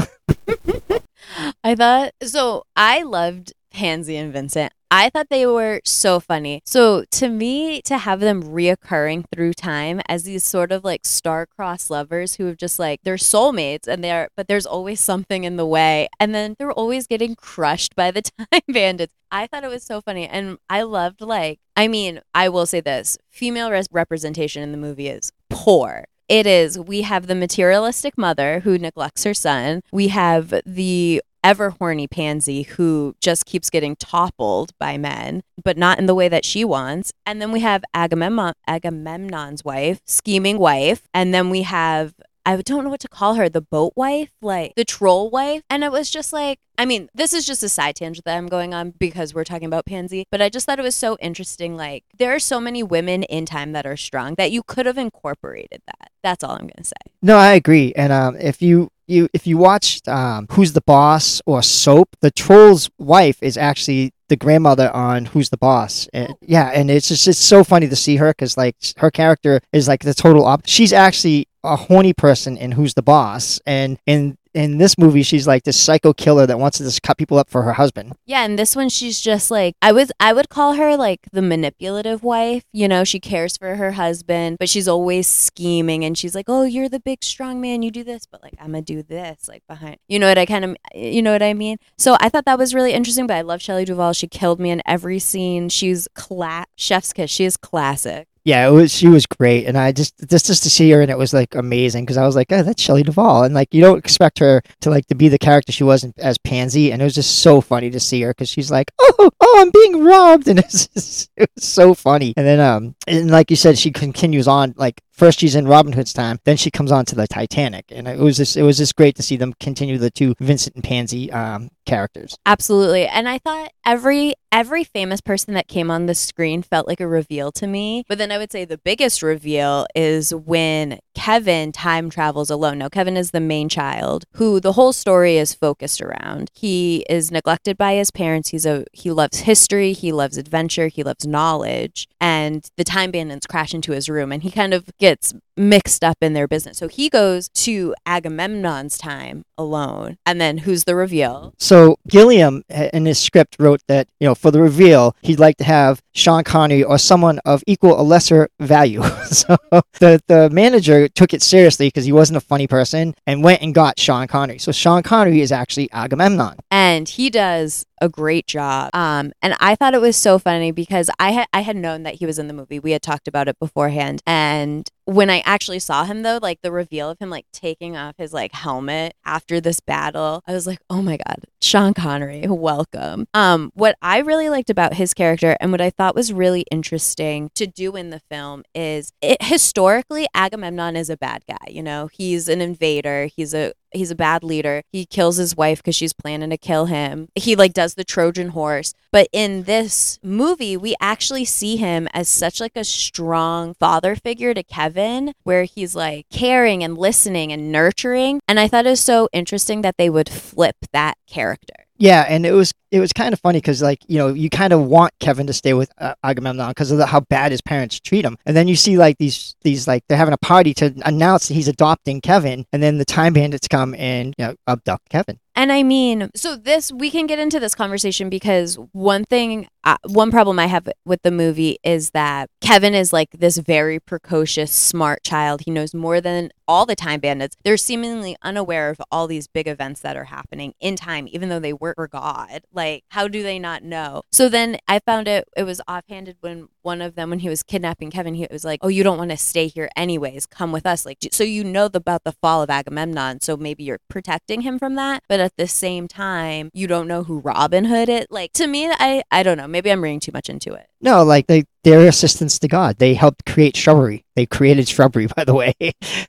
I 1.64 1.76
thought 1.76 2.14
so. 2.24 2.64
I 2.76 3.04
loved 3.04 3.54
Pansy 3.72 4.18
and 4.18 4.34
Vincent. 4.34 4.74
I 4.94 5.10
thought 5.10 5.28
they 5.30 5.46
were 5.46 5.80
so 5.86 6.20
funny. 6.20 6.62
So 6.66 7.06
to 7.12 7.30
me, 7.30 7.82
to 7.84 7.98
have 7.98 8.20
them 8.20 8.44
reoccurring 8.44 9.24
through 9.34 9.54
time 9.54 10.02
as 10.10 10.24
these 10.24 10.44
sort 10.44 10.74
of 10.74 10.84
like 10.84 11.06
star-crossed 11.06 11.90
lovers 11.90 12.36
who 12.36 12.48
have 12.48 12.58
just 12.58 12.78
like 12.78 13.00
they're 13.04 13.16
soulmates 13.16 13.88
and 13.88 14.04
they're 14.04 14.28
but 14.36 14.50
there's 14.50 14.66
always 14.66 15.00
something 15.00 15.46
in 15.46 15.56
the 15.56 15.66
way 15.66 16.10
and 16.20 16.36
then 16.36 16.56
they're 16.60 16.74
always 16.74 17.08
getting 17.08 17.36
crushed 17.36 17.96
by 17.96 18.12
the 18.12 18.22
time 18.52 18.62
bandits. 18.68 19.14
I 19.32 19.48
thought 19.48 19.64
it 19.64 19.70
was 19.70 19.84
so 19.84 20.02
funny 20.02 20.28
and 20.28 20.58
I 20.70 20.82
loved 20.82 21.22
like 21.22 21.60
I 21.78 21.88
mean, 21.88 22.20
I 22.36 22.50
will 22.50 22.66
say 22.66 22.82
this, 22.82 23.18
female 23.30 23.72
res- 23.72 23.88
representation 23.92 24.62
in 24.62 24.74
the 24.74 24.78
movie 24.78 25.08
is 25.08 25.32
poor 25.50 26.04
it 26.32 26.48
is 26.48 26.80
we 26.80 27.02
have 27.02 27.28
the 27.28 27.36
materialistic 27.36 28.18
mother 28.18 28.62
who 28.62 28.78
neglects 28.78 29.26
her 29.26 29.34
son 29.34 29.82
we 29.92 30.08
have 30.08 30.54
the 30.66 31.22
ever 31.44 31.72
horny 31.72 32.08
pansy 32.08 32.64
who 32.64 33.16
just 33.20 33.46
keeps 33.46 33.70
getting 33.70 33.96
toppled 33.96 34.78
by 34.80 34.98
men, 34.98 35.42
but 35.64 35.78
not 35.78 36.00
in 36.00 36.06
the 36.06 36.16
way 36.16 36.30
that 36.30 36.46
she 36.46 36.64
wants. 36.64 37.12
And 37.26 37.42
then 37.42 37.52
we 37.52 37.62
have 37.62 37.84
Agamemnon, 37.94 38.54
Agamemnon's 38.68 39.66
wife, 39.66 40.02
scheming 40.06 40.60
wife. 40.60 41.08
And 41.14 41.34
then 41.34 41.50
we 41.50 41.64
have 41.64 42.14
I 42.46 42.56
don't 42.58 42.84
know 42.84 42.90
what 42.90 43.00
to 43.02 43.08
call 43.08 43.36
her, 43.36 43.50
the 43.50 43.62
boat 43.62 43.94
wife, 43.96 44.32
like 44.42 44.74
the 44.76 44.86
troll 44.86 45.30
wife. 45.30 45.62
And 45.70 45.84
it 45.84 45.92
was 45.92 46.10
just 46.10 46.34
like, 46.34 46.60
I 46.78 46.86
mean, 46.86 47.10
this 47.14 47.34
is 47.34 47.46
just 47.46 47.62
a 47.62 47.70
side 47.70 47.96
tangent 47.96 48.26
that 48.26 48.38
I'm 48.38 48.48
going 48.48 48.74
on 48.74 48.92
because 48.98 49.34
we're 49.34 49.44
talking 49.44 49.68
about 49.68 49.86
Pansy, 49.86 50.26
but 50.32 50.42
I 50.42 50.50
just 50.50 50.66
thought 50.66 50.80
it 50.80 50.84
was 50.84 50.96
so 50.96 51.18
interesting. 51.22 51.76
Like, 51.76 52.04
there 52.18 52.34
are 52.34 52.40
so 52.40 52.60
many 52.60 52.82
women 52.82 53.24
in 53.24 53.46
time 53.46 53.74
that 53.74 53.86
are 53.86 53.98
strong 53.98 54.36
that 54.36 54.52
you 54.52 54.64
could 54.64 54.88
have 54.88 54.98
incorporated 54.98 55.82
that. 55.86 56.12
That's 56.24 56.44
all 56.44 56.52
I'm 56.52 56.62
going 56.62 56.72
to 56.78 56.84
say. 56.86 57.12
No, 57.22 57.38
I 57.38 57.54
agree. 57.54 57.94
And 57.96 58.12
um, 58.12 58.36
if 58.38 58.62
you 58.62 58.90
you 59.08 59.28
if 59.34 59.46
you 59.46 59.58
watched 59.58 60.08
um, 60.08 60.48
Who's 60.52 60.74
the 60.74 60.82
Boss 60.82 61.42
or 61.46 61.62
Soap, 61.62 62.16
the 62.22 62.32
troll's 62.32 62.90
wife 62.98 63.44
is 63.44 63.58
actually 63.58 64.14
the 64.30 64.36
grandmother 64.38 64.90
on 64.96 65.26
Who's 65.26 65.50
the 65.50 65.58
Boss. 65.58 66.08
And, 66.14 66.34
yeah, 66.42 66.72
and 66.74 66.90
it's 66.90 67.10
just 67.10 67.28
it's 67.28 67.38
so 67.38 67.64
funny 67.64 67.90
to 67.90 67.96
see 67.96 68.16
her 68.16 68.30
because 68.30 68.58
like 68.58 68.76
her 68.98 69.12
character 69.12 69.62
is 69.74 69.88
like 69.88 70.04
the 70.04 70.14
total 70.14 70.46
op. 70.46 70.62
She's 70.66 70.94
actually 70.94 71.48
a 71.64 71.76
horny 71.76 72.14
person 72.14 72.58
and 72.58 72.74
Who's 72.74 72.94
the 72.94 73.02
Boss, 73.02 73.60
and 73.66 73.98
in 74.06 74.38
in 74.54 74.78
this 74.78 74.98
movie 74.98 75.24
she's 75.24 75.48
like 75.48 75.64
this 75.64 75.80
psycho 75.80 76.14
killer 76.14 76.46
that 76.46 76.60
wants 76.60 76.78
to 76.78 76.84
just 76.84 77.02
cut 77.02 77.18
people 77.18 77.38
up 77.38 77.50
for 77.50 77.64
her 77.64 77.74
husband. 77.74 78.14
Yeah, 78.26 78.44
and 78.44 78.58
this 78.58 78.76
one 78.76 78.90
she's 78.90 79.22
just 79.22 79.50
like 79.52 79.76
I 79.82 79.92
was 79.92 80.12
I 80.20 80.34
would 80.34 80.50
call 80.50 80.74
her 80.74 80.98
like 80.98 81.22
the 81.32 81.42
manipulative 81.42 82.24
wife. 82.24 82.64
You 82.74 82.88
know, 82.88 83.04
she 83.04 83.20
cares 83.20 83.58
for 83.58 83.76
her 83.76 83.94
husband, 83.94 84.58
but 84.60 84.70
she's 84.70 84.88
always 84.88 85.28
scheming 85.28 86.04
and 86.04 86.18
she's 86.18 86.36
like, 86.36 86.46
"Oh, 86.48 86.64
you're 86.64 86.90
the 86.90 87.00
big 87.00 87.24
strong 87.24 87.62
man, 87.62 87.82
you 87.82 87.92
do 87.92 88.04
this, 88.04 88.26
but 88.26 88.42
like 88.44 88.56
I'm 88.60 88.74
to 88.74 88.82
do 88.82 89.04
this 89.04 89.48
like 89.48 89.64
behind." 89.68 89.98
You 90.08 90.20
know 90.20 90.28
what 90.28 90.38
I 90.38 90.46
kind 90.46 90.66
of 90.66 90.76
you 90.94 91.22
know 91.22 91.32
what 91.32 91.44
I 91.44 91.54
mean? 91.54 91.78
So 91.98 92.18
I 92.20 92.30
thought 92.30 92.46
that 92.46 92.58
was 92.60 92.74
really 92.74 92.94
interesting, 92.94 93.28
but 93.28 93.38
I 93.38 93.42
love 93.42 93.62
Shelley 93.62 93.86
Duvall. 93.86 94.14
She 94.14 94.28
killed 94.28 94.60
me 94.60 94.72
in 94.72 94.82
every 94.86 95.20
scene. 95.20 95.70
She's 95.70 96.08
cla- 96.16 96.66
chef's 96.76 97.14
kiss. 97.14 97.32
She 97.32 97.46
is 97.46 97.58
classic 97.58 98.28
yeah, 98.44 98.68
it 98.68 98.72
was 98.72 98.92
she 98.92 99.08
was 99.08 99.26
great, 99.26 99.68
and 99.68 99.78
I 99.78 99.92
just 99.92 100.16
just 100.28 100.48
just 100.48 100.64
to 100.64 100.70
see 100.70 100.90
her 100.92 101.02
and 101.02 101.12
it 101.12 101.18
was 101.18 101.34
like 101.34 101.54
amazing 101.54 102.06
because 102.06 102.18
I 102.18 102.26
was 102.26 102.36
like, 102.36 102.52
oh, 102.52 102.64
that's 102.64 102.82
Shelley 102.82 103.04
Duvall, 103.04 103.44
and 103.44 103.54
like 103.54 103.74
you 103.74 103.82
don't 103.82 104.00
expect 104.00 104.40
her 104.40 104.64
to 104.82 104.90
like 104.90 105.06
to 105.08 105.16
be 105.16 105.28
the 105.28 105.38
character 105.38 105.72
she 105.72 105.84
was 105.84 106.04
as 106.18 106.38
Pansy, 106.40 106.92
and 106.92 107.02
it 107.02 107.06
was 107.06 107.16
just 107.16 107.40
so 107.40 107.62
funny 107.62 107.92
to 107.92 108.00
see 108.00 108.22
her 108.22 108.32
because 108.32 108.50
she's 108.50 108.72
like, 108.72 108.92
oh, 109.00 109.30
oh, 109.40 109.58
I'm 109.62 109.70
being 109.70 110.04
robbed, 110.04 110.48
and 110.48 110.60
it's 110.60 110.88
just, 110.88 111.30
it 111.38 111.50
was 111.56 111.64
so 111.64 111.94
funny, 111.94 112.34
and 112.36 112.46
then 112.46 112.60
um, 112.60 112.96
and 113.08 113.30
like 113.30 113.52
you 113.52 113.56
said, 113.56 113.78
she 113.78 113.92
continues 113.92 114.48
on 114.48 114.74
like 114.76 115.02
first 115.22 115.40
she's 115.40 115.54
in 115.54 115.68
Robin 115.68 115.94
Hood's 115.94 116.14
time, 116.14 116.40
then 116.46 116.58
she 116.58 116.72
comes 116.72 116.92
on 116.92 117.06
to 117.06 117.14
the 117.14 117.28
Titanic, 117.28 117.86
and 117.92 118.08
it 118.08 118.18
was 118.18 118.38
just 118.38 118.58
it 118.58 118.64
was 118.64 118.78
just 118.78 118.96
great 118.96 119.16
to 119.18 119.22
see 119.22 119.38
them 119.38 119.54
continue 119.60 120.00
the 120.00 120.10
two 120.10 120.34
Vincent 120.40 120.74
and 120.74 120.84
Pansy 120.84 121.32
um, 121.32 121.70
characters. 121.86 122.36
Absolutely, 122.48 123.06
and 123.08 123.30
I 123.30 123.38
thought 123.38 123.72
every 123.86 124.34
every 124.52 124.84
famous 124.84 125.22
person 125.22 125.54
that 125.54 125.68
came 125.68 125.90
on 125.92 126.08
the 126.08 126.16
screen 126.16 126.62
felt 126.62 126.88
like 126.88 127.00
a 127.00 127.08
reveal 127.08 127.52
to 127.52 127.68
me. 127.68 128.04
But 128.10 128.18
then 128.18 128.32
I 128.32 128.40
would 128.40 128.52
say 128.52 128.66
the 128.66 128.80
biggest 128.80 129.22
reveal 129.22 129.86
is 129.96 130.34
when 130.34 131.00
Kevin 131.14 131.72
time 131.72 132.10
travels 132.10 132.50
alone. 132.50 132.80
Now, 132.80 132.90
Kevin 132.90 133.16
is 133.16 133.30
the 133.30 133.40
main 133.40 133.70
child 133.70 134.26
who 134.34 134.60
the 134.60 134.74
whole 134.74 134.92
story 134.92 135.38
is 135.38 135.54
focused 135.54 136.02
around. 136.02 136.50
He 136.54 137.06
is 137.10 137.32
neglected 137.32 137.78
by 137.78 137.94
his 137.94 138.10
parents. 138.10 138.50
He's 138.50 138.66
a 138.66 138.86
he 138.92 139.12
loves 139.12 139.42
history, 139.42 139.94
he 139.94 140.12
loves 140.12 140.38
adventure, 140.38 140.88
he 140.88 141.04
loves 141.04 141.28
knowledge, 141.28 142.08
and 142.20 142.68
the 142.76 142.84
time 142.84 143.12
bandits 143.12 143.46
crash 143.46 143.74
into 143.74 143.92
his 143.92 144.10
room 144.10 144.32
and 144.32 144.42
he 144.42 144.50
kind 144.50 144.74
of 144.74 144.90
gets 144.98 145.11
mixed 145.58 146.04
up 146.04 146.18
in 146.22 146.34
their 146.34 146.48
business. 146.48 146.78
So 146.78 146.88
he 146.88 147.10
goes 147.10 147.50
to 147.50 147.94
Agamemnon's 148.06 148.98
time 148.98 149.44
alone. 149.62 150.18
And 150.26 150.40
then 150.40 150.60
who's 150.60 150.84
the 150.86 150.96
reveal? 150.96 151.54
So 151.58 151.98
Gilliam 152.08 152.64
in 152.70 153.06
his 153.06 153.20
script 153.20 153.58
wrote 153.60 153.82
that, 153.88 154.08
you 154.20 154.28
know, 154.28 154.36
for 154.36 154.52
the 154.52 154.62
reveal, 154.62 155.16
he'd 155.22 155.40
like 155.40 155.58
to 155.58 155.64
have 155.64 156.02
Sean 156.14 156.44
Connery 156.44 156.84
or 156.84 156.98
someone 156.98 157.40
of 157.46 157.64
equal 157.68 157.94
or 157.94 158.04
lesser 158.04 158.50
value. 158.60 159.04
so 159.26 159.58
the, 160.00 160.22
the 160.28 160.50
manager 160.52 161.08
took 161.08 161.34
it 161.34 161.42
seriously 161.42 161.88
because 161.88 162.06
he 162.06 162.12
wasn't 162.12 162.38
a 162.38 162.42
funny 162.42 162.68
person 162.68 163.16
and 163.26 163.44
went 163.44 163.62
and 163.62 163.74
got 163.74 164.00
Sean 164.00 164.28
Connery. 164.28 164.60
So 164.60 164.72
Sean 164.72 165.04
Connery 165.04 165.42
is 165.42 165.52
actually 165.52 165.90
Agamemnon. 165.92 166.58
And 166.70 167.08
he 167.08 167.30
does 167.30 167.86
a 168.02 168.10
great 168.10 168.48
job. 168.48 168.90
Um, 168.94 169.32
and 169.42 169.56
I 169.60 169.76
thought 169.76 169.94
it 169.94 170.02
was 170.02 170.18
so 170.18 170.40
funny 170.40 170.72
because 170.72 171.10
I 171.20 171.32
had 171.32 171.48
I 171.54 171.62
had 171.62 171.76
known 171.76 172.04
that 172.04 172.16
he 172.16 172.26
was 172.26 172.40
in 172.40 172.48
the 172.48 172.54
movie. 172.54 172.80
We 172.80 172.92
had 172.92 173.04
talked 173.04 173.28
about 173.28 173.48
it 173.48 173.60
beforehand. 173.60 174.22
And 174.26 174.90
when 175.06 175.30
I 175.30 175.42
actually 175.46 175.80
saw 175.80 176.04
him 176.04 176.24
though, 176.24 176.40
like 176.42 176.62
the 176.62 176.72
reveal 176.72 177.12
of 177.12 177.20
him 177.20 177.30
like 177.30 177.46
taking 177.54 177.96
off 177.96 178.16
his 178.18 178.34
like 178.34 178.54
helmet 178.54 179.14
after 179.24 179.51
this 179.60 179.80
battle, 179.80 180.44
I 180.48 180.54
was 180.54 180.68
like, 180.68 180.80
oh 180.90 181.02
my 181.02 181.18
God, 181.18 181.44
Sean 181.62 181.94
Connery, 181.94 182.46
welcome. 182.48 183.28
Um, 183.34 183.72
what 183.74 183.98
I 184.02 184.20
really 184.20 184.50
liked 184.50 184.70
about 184.70 184.94
his 184.94 185.14
character 185.14 185.58
and 185.60 185.72
what 185.72 185.82
I 185.82 185.90
thought 185.90 186.16
was 186.16 186.32
really 186.32 186.66
interesting 186.72 187.50
to 187.56 187.68
do 187.68 187.96
in 187.96 188.12
the 188.12 188.20
film 188.20 188.64
is 188.74 189.12
it 189.22 189.42
historically 189.42 190.28
Agamemnon 190.34 190.96
is 190.96 191.10
a 191.10 191.18
bad 191.18 191.44
guy, 191.48 191.72
you 191.72 191.84
know, 191.84 192.08
he's 192.14 192.48
an 192.48 192.62
invader, 192.62 193.26
he's 193.26 193.54
a 193.54 193.74
he's 193.92 194.12
a 194.12 194.16
bad 194.16 194.44
leader. 194.44 194.84
He 194.92 195.06
kills 195.06 195.38
his 195.38 195.56
wife 195.56 195.80
because 195.80 195.96
she's 195.96 196.14
planning 196.14 196.50
to 196.50 196.58
kill 196.58 196.86
him. 196.86 197.30
He 197.36 197.56
like 197.56 197.74
does 197.74 197.96
the 197.96 198.04
Trojan 198.04 198.50
horse. 198.50 198.94
But 199.12 199.28
in 199.32 199.64
this 199.64 200.20
movie, 200.24 200.78
we 200.78 200.96
actually 201.02 201.46
see 201.46 201.78
him 201.78 202.08
as 202.14 202.30
such 202.30 202.60
like 202.60 202.76
a 202.76 202.84
strong 202.84 203.74
father 203.74 204.16
figure 204.16 204.54
to 204.54 204.64
Kevin, 204.64 205.34
where 205.44 205.64
he's 205.64 205.96
like 205.96 206.28
caring 206.30 206.84
and 206.84 206.98
listening 206.98 207.52
and 207.52 207.72
nurturing. 207.72 208.40
And 208.48 208.60
I 208.60 208.68
thought 208.68 208.86
it 208.86 208.92
was 208.92 209.02
so 209.02 209.28
interesting 209.34 209.82
that 209.82 209.98
they 209.98 210.10
would 210.10 210.30
flip 210.30 210.78
that 210.94 211.18
character. 211.28 211.86
Yeah, 211.98 212.26
and 212.28 212.46
it 212.46 212.54
was 212.54 212.74
it 212.92 213.00
was 213.00 213.14
kind 213.14 213.34
of 213.34 213.40
funny 213.40 213.60
because 213.60 213.82
like 213.82 214.00
you 214.08 214.18
know 214.18 214.28
you 214.30 214.50
kind 214.50 214.74
of 214.74 214.86
want 214.86 215.14
Kevin 215.20 215.48
to 215.48 215.54
stay 215.54 215.74
with 215.74 215.92
uh, 215.98 216.14
Agamemnon 216.24 216.70
because 216.70 216.92
of 216.92 216.98
the, 216.98 217.06
how 217.06 217.22
bad 217.22 217.52
his 217.52 217.62
parents 217.62 218.00
treat 218.00 218.26
him, 218.26 218.38
and 218.46 218.56
then 218.56 218.68
you 218.68 218.76
see 218.76 218.98
like 218.98 219.18
these 219.18 219.56
these 219.62 219.88
like 219.88 220.04
they're 220.08 220.18
having 220.18 220.34
a 220.34 220.38
party 220.38 220.74
to 220.76 220.94
announce 221.06 221.48
that 221.48 221.54
he's 221.54 221.68
adopting 221.68 222.22
Kevin, 222.22 222.66
and 222.72 222.84
then 222.84 222.98
the 222.98 223.06
time 223.06 223.34
bandits 223.34 223.68
come 223.68 223.96
and 223.96 224.36
you 224.38 224.46
know 224.46 224.56
abduct 224.68 225.10
Kevin. 225.10 225.40
And 225.54 225.72
I 225.72 225.84
mean, 225.84 226.30
so 226.34 226.56
this 226.56 226.92
we 226.92 227.12
can 227.12 227.28
get 227.28 227.38
into 227.38 227.60
this 227.60 227.76
conversation 227.76 228.30
because 228.30 228.76
one 228.94 229.26
thing, 229.26 229.68
uh, 229.84 229.98
one 230.08 230.32
problem 230.32 230.60
I 230.60 230.68
have 230.68 230.88
with 231.06 231.22
the 231.24 231.32
movie 231.32 231.78
is 231.84 232.12
that 232.12 232.50
Kevin 232.62 232.96
is 232.96 233.12
like 233.12 233.32
this 233.32 233.58
very 233.58 234.00
precocious, 234.00 234.72
smart 234.72 235.24
child. 235.24 235.62
He 235.66 235.72
knows 235.72 235.94
more 235.94 236.22
than 236.22 236.52
all 236.68 236.86
the 236.86 236.96
time 236.96 237.20
bandits. 237.20 237.58
They're 237.64 237.76
seemingly 237.76 238.38
unaware 238.42 238.90
of 238.90 239.02
all 239.12 239.28
these 239.28 239.48
big 239.48 239.68
events 239.68 240.00
that 240.02 240.16
are 240.16 240.24
happening 240.24 240.74
in 240.80 240.96
time, 240.96 241.28
even 241.30 241.50
though 241.50 241.60
they 241.60 241.74
work 241.74 241.96
for 241.96 242.08
God. 242.08 242.62
Like, 242.72 242.81
how 243.10 243.28
do 243.28 243.44
they 243.44 243.60
not 243.60 243.84
know? 243.84 244.24
So 244.32 244.50
then 244.50 244.78
I 244.88 245.00
found 245.00 245.28
it. 245.28 245.48
It 245.56 245.64
was 245.64 245.82
offhanded 245.88 246.38
when 246.42 246.68
one 246.82 247.02
of 247.02 247.16
them, 247.16 247.30
when 247.30 247.40
he 247.40 247.50
was 247.50 247.64
kidnapping 247.64 248.12
Kevin, 248.12 248.36
he 248.36 248.48
was 248.52 248.64
like, 248.64 248.80
"Oh, 248.82 248.88
you 248.88 249.04
don't 249.04 249.18
want 249.18 249.32
to 249.32 249.38
stay 249.38 249.68
here 249.68 249.90
anyways. 249.96 250.46
Come 250.46 250.72
with 250.72 250.86
us." 250.86 251.06
Like, 251.06 251.20
so 251.32 251.44
you 251.44 251.64
know 251.64 251.90
about 251.94 252.24
the 252.24 252.32
fall 252.32 252.62
of 252.62 252.70
Agamemnon, 252.70 253.42
so 253.42 253.58
maybe 253.58 253.84
you're 253.84 254.00
protecting 254.10 254.62
him 254.62 254.80
from 254.80 254.96
that. 254.96 255.24
But 255.30 255.40
at 255.40 255.58
the 255.58 255.68
same 255.68 256.08
time, 256.08 256.70
you 256.74 256.88
don't 256.88 257.08
know 257.08 257.24
who 257.24 257.40
Robin 257.40 257.86
Hood 257.86 258.10
is. 258.10 258.26
Like 258.30 258.54
to 258.54 258.68
me, 258.68 258.90
I 258.92 259.24
I 259.32 259.44
don't 259.44 259.58
know. 259.58 259.68
Maybe 259.68 259.92
I'm 259.92 260.04
reading 260.04 260.20
too 260.20 260.32
much 260.34 260.50
into 260.50 260.74
it. 260.74 260.88
No, 261.02 261.24
like 261.24 261.48
they 261.48 261.66
they're 261.84 262.08
assistants 262.08 262.60
to 262.60 262.68
God. 262.68 262.98
They 262.98 263.14
helped 263.14 263.46
create 263.46 263.76
shrubbery. 263.76 264.26
They 264.36 264.46
created 264.46 264.88
shrubbery, 264.88 265.28
by 265.36 265.44
the 265.44 265.54
way. 265.54 265.74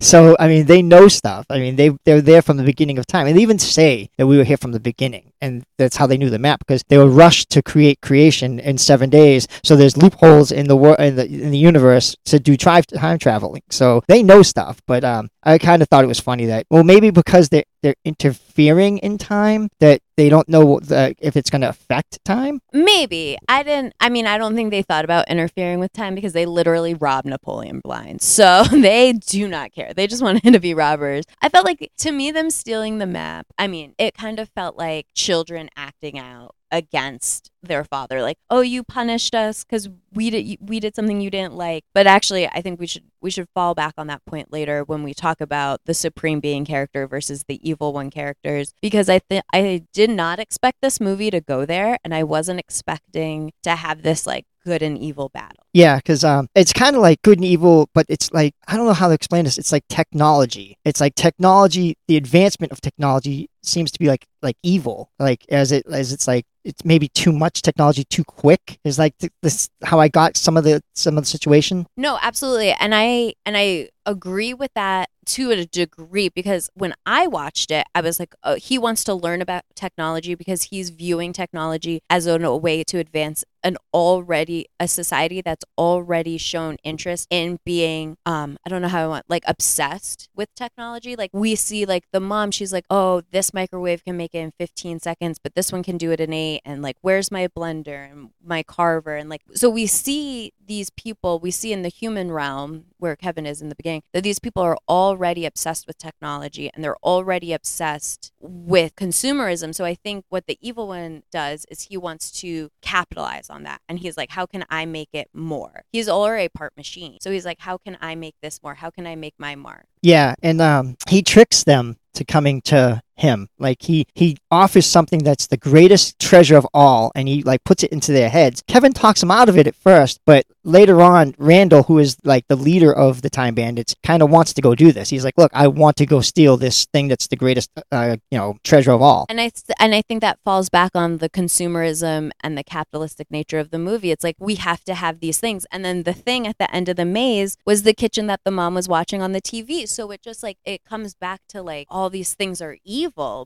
so 0.00 0.36
I 0.38 0.48
mean, 0.48 0.66
they 0.66 0.82
know 0.82 1.08
stuff. 1.08 1.46
I 1.50 1.58
mean, 1.58 1.76
they 1.76 1.90
they're 2.04 2.20
there 2.20 2.42
from 2.42 2.56
the 2.56 2.62
beginning 2.62 2.98
of 2.98 3.06
time, 3.06 3.26
and 3.26 3.36
they 3.36 3.42
even 3.42 3.58
say 3.58 4.10
that 4.16 4.26
we 4.26 4.38
were 4.38 4.44
here 4.44 4.56
from 4.56 4.72
the 4.72 4.80
beginning, 4.80 5.32
and 5.40 5.64
that's 5.78 5.96
how 5.96 6.06
they 6.06 6.16
knew 6.16 6.30
the 6.30 6.38
map 6.38 6.60
because 6.60 6.82
they 6.88 6.98
were 6.98 7.08
rushed 7.08 7.50
to 7.50 7.62
create 7.62 8.00
creation 8.00 8.58
in 8.58 8.78
seven 8.78 9.10
days. 9.10 9.46
So 9.62 9.76
there's 9.76 9.96
loopholes 9.96 10.52
in 10.52 10.68
the 10.68 10.76
world 10.76 11.00
in 11.00 11.16
the 11.16 11.26
in 11.26 11.50
the 11.50 11.58
universe 11.58 12.16
to 12.26 12.38
do 12.38 12.56
time 12.56 13.18
traveling. 13.18 13.62
So 13.70 14.02
they 14.08 14.22
know 14.22 14.42
stuff. 14.42 14.80
But 14.86 15.04
um, 15.04 15.30
I 15.42 15.58
kind 15.58 15.82
of 15.82 15.88
thought 15.88 16.04
it 16.04 16.08
was 16.08 16.20
funny 16.20 16.46
that 16.46 16.66
well, 16.70 16.84
maybe 16.84 17.10
because 17.10 17.48
they 17.48 17.64
they're 17.82 17.96
interfering 18.04 18.98
in 18.98 19.18
time 19.18 19.68
that 19.80 20.00
they 20.16 20.28
don't 20.28 20.48
know 20.48 20.78
the, 20.78 21.16
if 21.18 21.36
it's 21.36 21.50
going 21.50 21.62
to 21.62 21.68
affect 21.68 22.24
time. 22.24 22.60
Maybe 22.72 23.36
I 23.48 23.64
didn't. 23.64 23.94
I 24.00 24.08
mean, 24.08 24.26
I 24.26 24.38
don't 24.38 24.54
think 24.54 24.70
they 24.70 24.82
thought 24.82 25.04
about 25.04 25.28
interfering 25.28 25.80
with 25.80 25.92
time 25.92 26.14
because 26.14 26.32
they 26.32 26.46
literally 26.46 26.94
robbed 26.94 27.26
Napoleon 27.26 27.80
blind, 27.82 28.22
so 28.22 28.64
they 28.64 29.12
do 29.12 29.48
not 29.48 29.72
care. 29.72 29.92
They 29.94 30.06
just 30.06 30.22
wanted 30.22 30.52
to 30.52 30.60
be 30.60 30.74
robbers. 30.74 31.24
I 31.40 31.48
felt 31.48 31.66
like 31.66 31.90
to 31.98 32.12
me 32.12 32.30
them 32.30 32.50
stealing 32.50 32.98
the 32.98 33.06
map. 33.06 33.46
I 33.58 33.66
mean, 33.66 33.94
it 33.98 34.14
kind 34.14 34.38
of 34.38 34.48
felt 34.50 34.76
like 34.76 35.06
children 35.14 35.68
acting 35.76 36.18
out 36.18 36.54
against 36.72 37.50
their 37.62 37.84
father 37.84 38.22
like 38.22 38.36
oh 38.50 38.60
you 38.60 38.82
punished 38.82 39.34
us 39.34 39.62
because 39.62 39.88
we 40.14 40.30
did 40.30 40.58
we 40.60 40.80
did 40.80 40.96
something 40.96 41.20
you 41.20 41.30
didn't 41.30 41.54
like. 41.54 41.84
But 41.94 42.06
actually 42.06 42.48
i 42.48 42.60
think 42.60 42.80
we 42.80 42.86
should 42.86 43.04
we 43.20 43.30
should 43.30 43.46
fall 43.54 43.74
back 43.74 43.94
on 43.98 44.06
that 44.08 44.24
point 44.24 44.52
later 44.52 44.82
when 44.82 45.02
we 45.02 45.14
talk 45.14 45.40
about 45.40 45.80
the 45.84 45.94
supreme 45.94 46.40
being 46.40 46.64
character 46.64 47.06
versus 47.06 47.44
the 47.46 47.60
evil 47.68 47.92
one 47.92 48.10
characters 48.10 48.72
because 48.80 49.08
i 49.08 49.18
think 49.18 49.44
i 49.52 49.84
did 49.92 50.10
not 50.10 50.38
expect 50.38 50.78
this 50.82 51.00
movie 51.00 51.30
to 51.30 51.40
go 51.40 51.64
there 51.64 51.98
and 52.04 52.14
i 52.14 52.24
wasn't 52.24 52.58
expecting 52.58 53.52
to 53.62 53.76
have 53.76 54.02
this 54.02 54.26
like 54.26 54.46
good 54.64 54.82
and 54.82 54.98
evil 54.98 55.28
battle 55.28 55.64
Yeah, 55.72 55.96
because 55.96 56.24
um, 56.24 56.48
it's 56.54 56.72
kind 56.72 56.96
of 56.96 57.02
like 57.02 57.22
good 57.22 57.38
and 57.38 57.44
evil, 57.44 57.88
but 57.94 58.06
it's 58.08 58.32
like 58.32 58.54
I 58.66 58.76
don't 58.76 58.86
know 58.86 58.92
how 58.92 59.08
to 59.08 59.14
explain 59.14 59.44
this. 59.44 59.58
It's 59.58 59.72
like 59.72 59.84
technology. 59.88 60.76
It's 60.84 61.00
like 61.00 61.14
technology. 61.14 61.96
The 62.08 62.16
advancement 62.16 62.72
of 62.72 62.80
technology 62.80 63.48
seems 63.62 63.90
to 63.92 63.98
be 63.98 64.08
like 64.08 64.26
like 64.42 64.56
evil. 64.62 65.10
Like 65.18 65.44
as 65.48 65.72
it 65.72 65.86
as 65.86 66.12
it's 66.12 66.26
like 66.26 66.46
it's 66.64 66.84
maybe 66.84 67.08
too 67.08 67.32
much 67.32 67.62
technology 67.62 68.04
too 68.04 68.24
quick. 68.24 68.78
Is 68.84 68.98
like 68.98 69.16
th- 69.18 69.32
this 69.42 69.68
how 69.82 70.00
I 70.00 70.08
got 70.08 70.36
some 70.36 70.56
of 70.56 70.64
the 70.64 70.82
some 70.94 71.16
of 71.18 71.24
the 71.24 71.30
situation. 71.30 71.86
No, 71.96 72.18
absolutely. 72.20 72.72
And 72.72 72.94
I 72.94 73.34
and 73.44 73.56
I 73.56 73.88
agree 74.06 74.52
with 74.54 74.72
that 74.74 75.10
to 75.24 75.50
a 75.52 75.64
degree 75.64 76.28
because 76.28 76.70
when 76.74 76.94
I 77.06 77.26
watched 77.26 77.70
it, 77.70 77.86
I 77.94 78.00
was 78.00 78.18
like, 78.18 78.34
oh, 78.42 78.56
he 78.56 78.78
wants 78.78 79.04
to 79.04 79.14
learn 79.14 79.40
about 79.40 79.62
technology 79.74 80.34
because 80.34 80.64
he's 80.64 80.90
viewing 80.90 81.32
technology 81.32 82.02
as 82.10 82.26
a, 82.26 82.40
a 82.40 82.56
way 82.56 82.82
to 82.84 82.98
advance 82.98 83.44
an 83.64 83.76
already 83.94 84.66
a 84.80 84.88
society 84.88 85.40
that's 85.40 85.64
already 85.78 86.38
shown 86.38 86.76
interest 86.84 87.26
in 87.30 87.58
being 87.64 88.16
um 88.26 88.58
I 88.66 88.70
don't 88.70 88.82
know 88.82 88.88
how 88.88 89.04
I 89.04 89.06
want 89.06 89.26
like 89.28 89.44
obsessed 89.46 90.28
with 90.34 90.54
technology. 90.54 91.16
Like 91.16 91.30
we 91.32 91.54
see 91.54 91.84
like 91.86 92.04
the 92.12 92.20
mom, 92.20 92.50
she's 92.50 92.72
like, 92.72 92.84
"Oh, 92.90 93.22
this 93.30 93.54
microwave 93.54 94.04
can 94.04 94.16
make 94.16 94.34
it 94.34 94.38
in 94.38 94.52
15 94.58 95.00
seconds, 95.00 95.38
but 95.42 95.54
this 95.54 95.72
one 95.72 95.82
can 95.82 95.98
do 95.98 96.10
it 96.12 96.20
in 96.20 96.32
8." 96.32 96.62
And 96.64 96.82
like, 96.82 96.96
"Where's 97.02 97.30
my 97.30 97.48
blender 97.48 98.10
and 98.10 98.30
my 98.44 98.62
carver?" 98.62 99.16
And 99.16 99.28
like 99.30 99.42
so 99.54 99.70
we 99.70 99.86
see 99.86 100.52
these 100.66 100.90
people, 100.90 101.38
we 101.38 101.50
see 101.50 101.72
in 101.72 101.82
the 101.82 101.88
human 101.88 102.30
realm 102.30 102.84
where 102.98 103.16
Kevin 103.16 103.46
is 103.46 103.60
in 103.60 103.68
the 103.68 103.74
beginning, 103.74 104.02
that 104.12 104.22
these 104.22 104.38
people 104.38 104.62
are 104.62 104.78
already 104.88 105.44
obsessed 105.44 105.86
with 105.86 105.98
technology 105.98 106.70
and 106.72 106.82
they're 106.82 106.96
already 106.98 107.52
obsessed 107.52 108.32
with 108.40 108.94
consumerism. 108.96 109.74
So 109.74 109.84
I 109.84 109.94
think 109.94 110.24
what 110.28 110.46
the 110.46 110.58
evil 110.60 110.88
one 110.88 111.22
does 111.32 111.66
is 111.70 111.82
he 111.82 111.96
wants 111.96 112.30
to 112.40 112.70
capitalize 112.80 113.50
on 113.50 113.64
that. 113.64 113.80
And 113.88 113.98
he's 113.98 114.16
like, 114.16 114.30
how 114.30 114.46
can 114.46 114.64
I 114.70 114.86
make 114.86 115.10
it 115.12 115.28
more? 115.32 115.82
He's 115.92 116.08
already 116.08 116.46
a 116.46 116.50
part 116.50 116.76
machine. 116.76 117.18
So 117.20 117.30
he's 117.30 117.44
like, 117.44 117.60
how 117.60 117.78
can 117.78 117.98
I 118.00 118.14
make 118.14 118.36
this 118.42 118.62
more? 118.62 118.74
How 118.74 118.90
can 118.90 119.06
I 119.06 119.16
make 119.16 119.34
my 119.38 119.54
mark? 119.54 119.86
Yeah, 120.02 120.34
and 120.42 120.60
um, 120.60 120.96
he 121.08 121.22
tricks 121.22 121.64
them 121.64 121.96
to 122.14 122.24
coming 122.24 122.60
to 122.62 123.02
him. 123.16 123.48
Like 123.58 123.82
he 123.82 124.06
he 124.14 124.36
offers 124.50 124.86
something 124.86 125.20
that's 125.20 125.46
the 125.46 125.56
greatest 125.56 126.18
treasure 126.18 126.56
of 126.56 126.66
all, 126.74 127.12
and 127.14 127.28
he 127.28 127.42
like 127.42 127.64
puts 127.64 127.82
it 127.82 127.92
into 127.92 128.12
their 128.12 128.28
heads. 128.28 128.62
Kevin 128.66 128.92
talks 128.92 129.22
him 129.22 129.30
out 129.30 129.48
of 129.48 129.56
it 129.56 129.66
at 129.66 129.74
first, 129.74 130.20
but 130.26 130.46
later 130.64 131.02
on, 131.02 131.34
Randall, 131.38 131.84
who 131.84 131.98
is 131.98 132.16
like 132.24 132.46
the 132.48 132.56
leader 132.56 132.92
of 132.92 133.22
the 133.22 133.30
Time 133.30 133.54
Bandits, 133.54 133.94
kind 134.02 134.22
of 134.22 134.30
wants 134.30 134.52
to 134.54 134.62
go 134.62 134.74
do 134.74 134.92
this. 134.92 135.10
He's 135.10 135.24
like, 135.24 135.36
"Look, 135.36 135.50
I 135.54 135.68
want 135.68 135.96
to 135.98 136.06
go 136.06 136.20
steal 136.20 136.56
this 136.56 136.86
thing 136.92 137.08
that's 137.08 137.26
the 137.26 137.36
greatest, 137.36 137.70
uh, 137.90 138.16
you 138.30 138.38
know, 138.38 138.56
treasure 138.64 138.92
of 138.92 139.02
all." 139.02 139.26
And 139.28 139.40
I 139.40 139.50
and 139.78 139.94
I 139.94 140.02
think 140.02 140.20
that 140.20 140.38
falls 140.44 140.68
back 140.68 140.92
on 140.94 141.18
the 141.18 141.28
consumerism 141.28 142.30
and 142.40 142.56
the 142.56 142.64
capitalistic 142.64 143.30
nature 143.30 143.58
of 143.58 143.70
the 143.70 143.78
movie. 143.78 144.10
It's 144.10 144.24
like 144.24 144.36
we 144.38 144.56
have 144.56 144.84
to 144.84 144.94
have 144.94 145.20
these 145.20 145.38
things, 145.38 145.66
and 145.70 145.84
then 145.84 146.04
the 146.04 146.12
thing 146.12 146.46
at 146.46 146.58
the 146.58 146.72
end 146.74 146.88
of 146.88 146.96
the 146.96 147.04
maze 147.04 147.56
was 147.64 147.82
the 147.82 147.94
kitchen 147.94 148.26
that 148.26 148.40
the 148.44 148.50
mom 148.50 148.74
was 148.74 148.88
watching 148.88 149.22
on 149.22 149.32
the 149.32 149.42
TV. 149.42 149.88
So 149.88 150.10
it 150.10 150.22
just 150.22 150.42
like 150.42 150.58
it 150.64 150.84
comes 150.84 151.14
back 151.14 151.40
to 151.48 151.62
like 151.62 151.86
all 151.90 152.10
these 152.10 152.34
things 152.34 152.60
are 152.60 152.76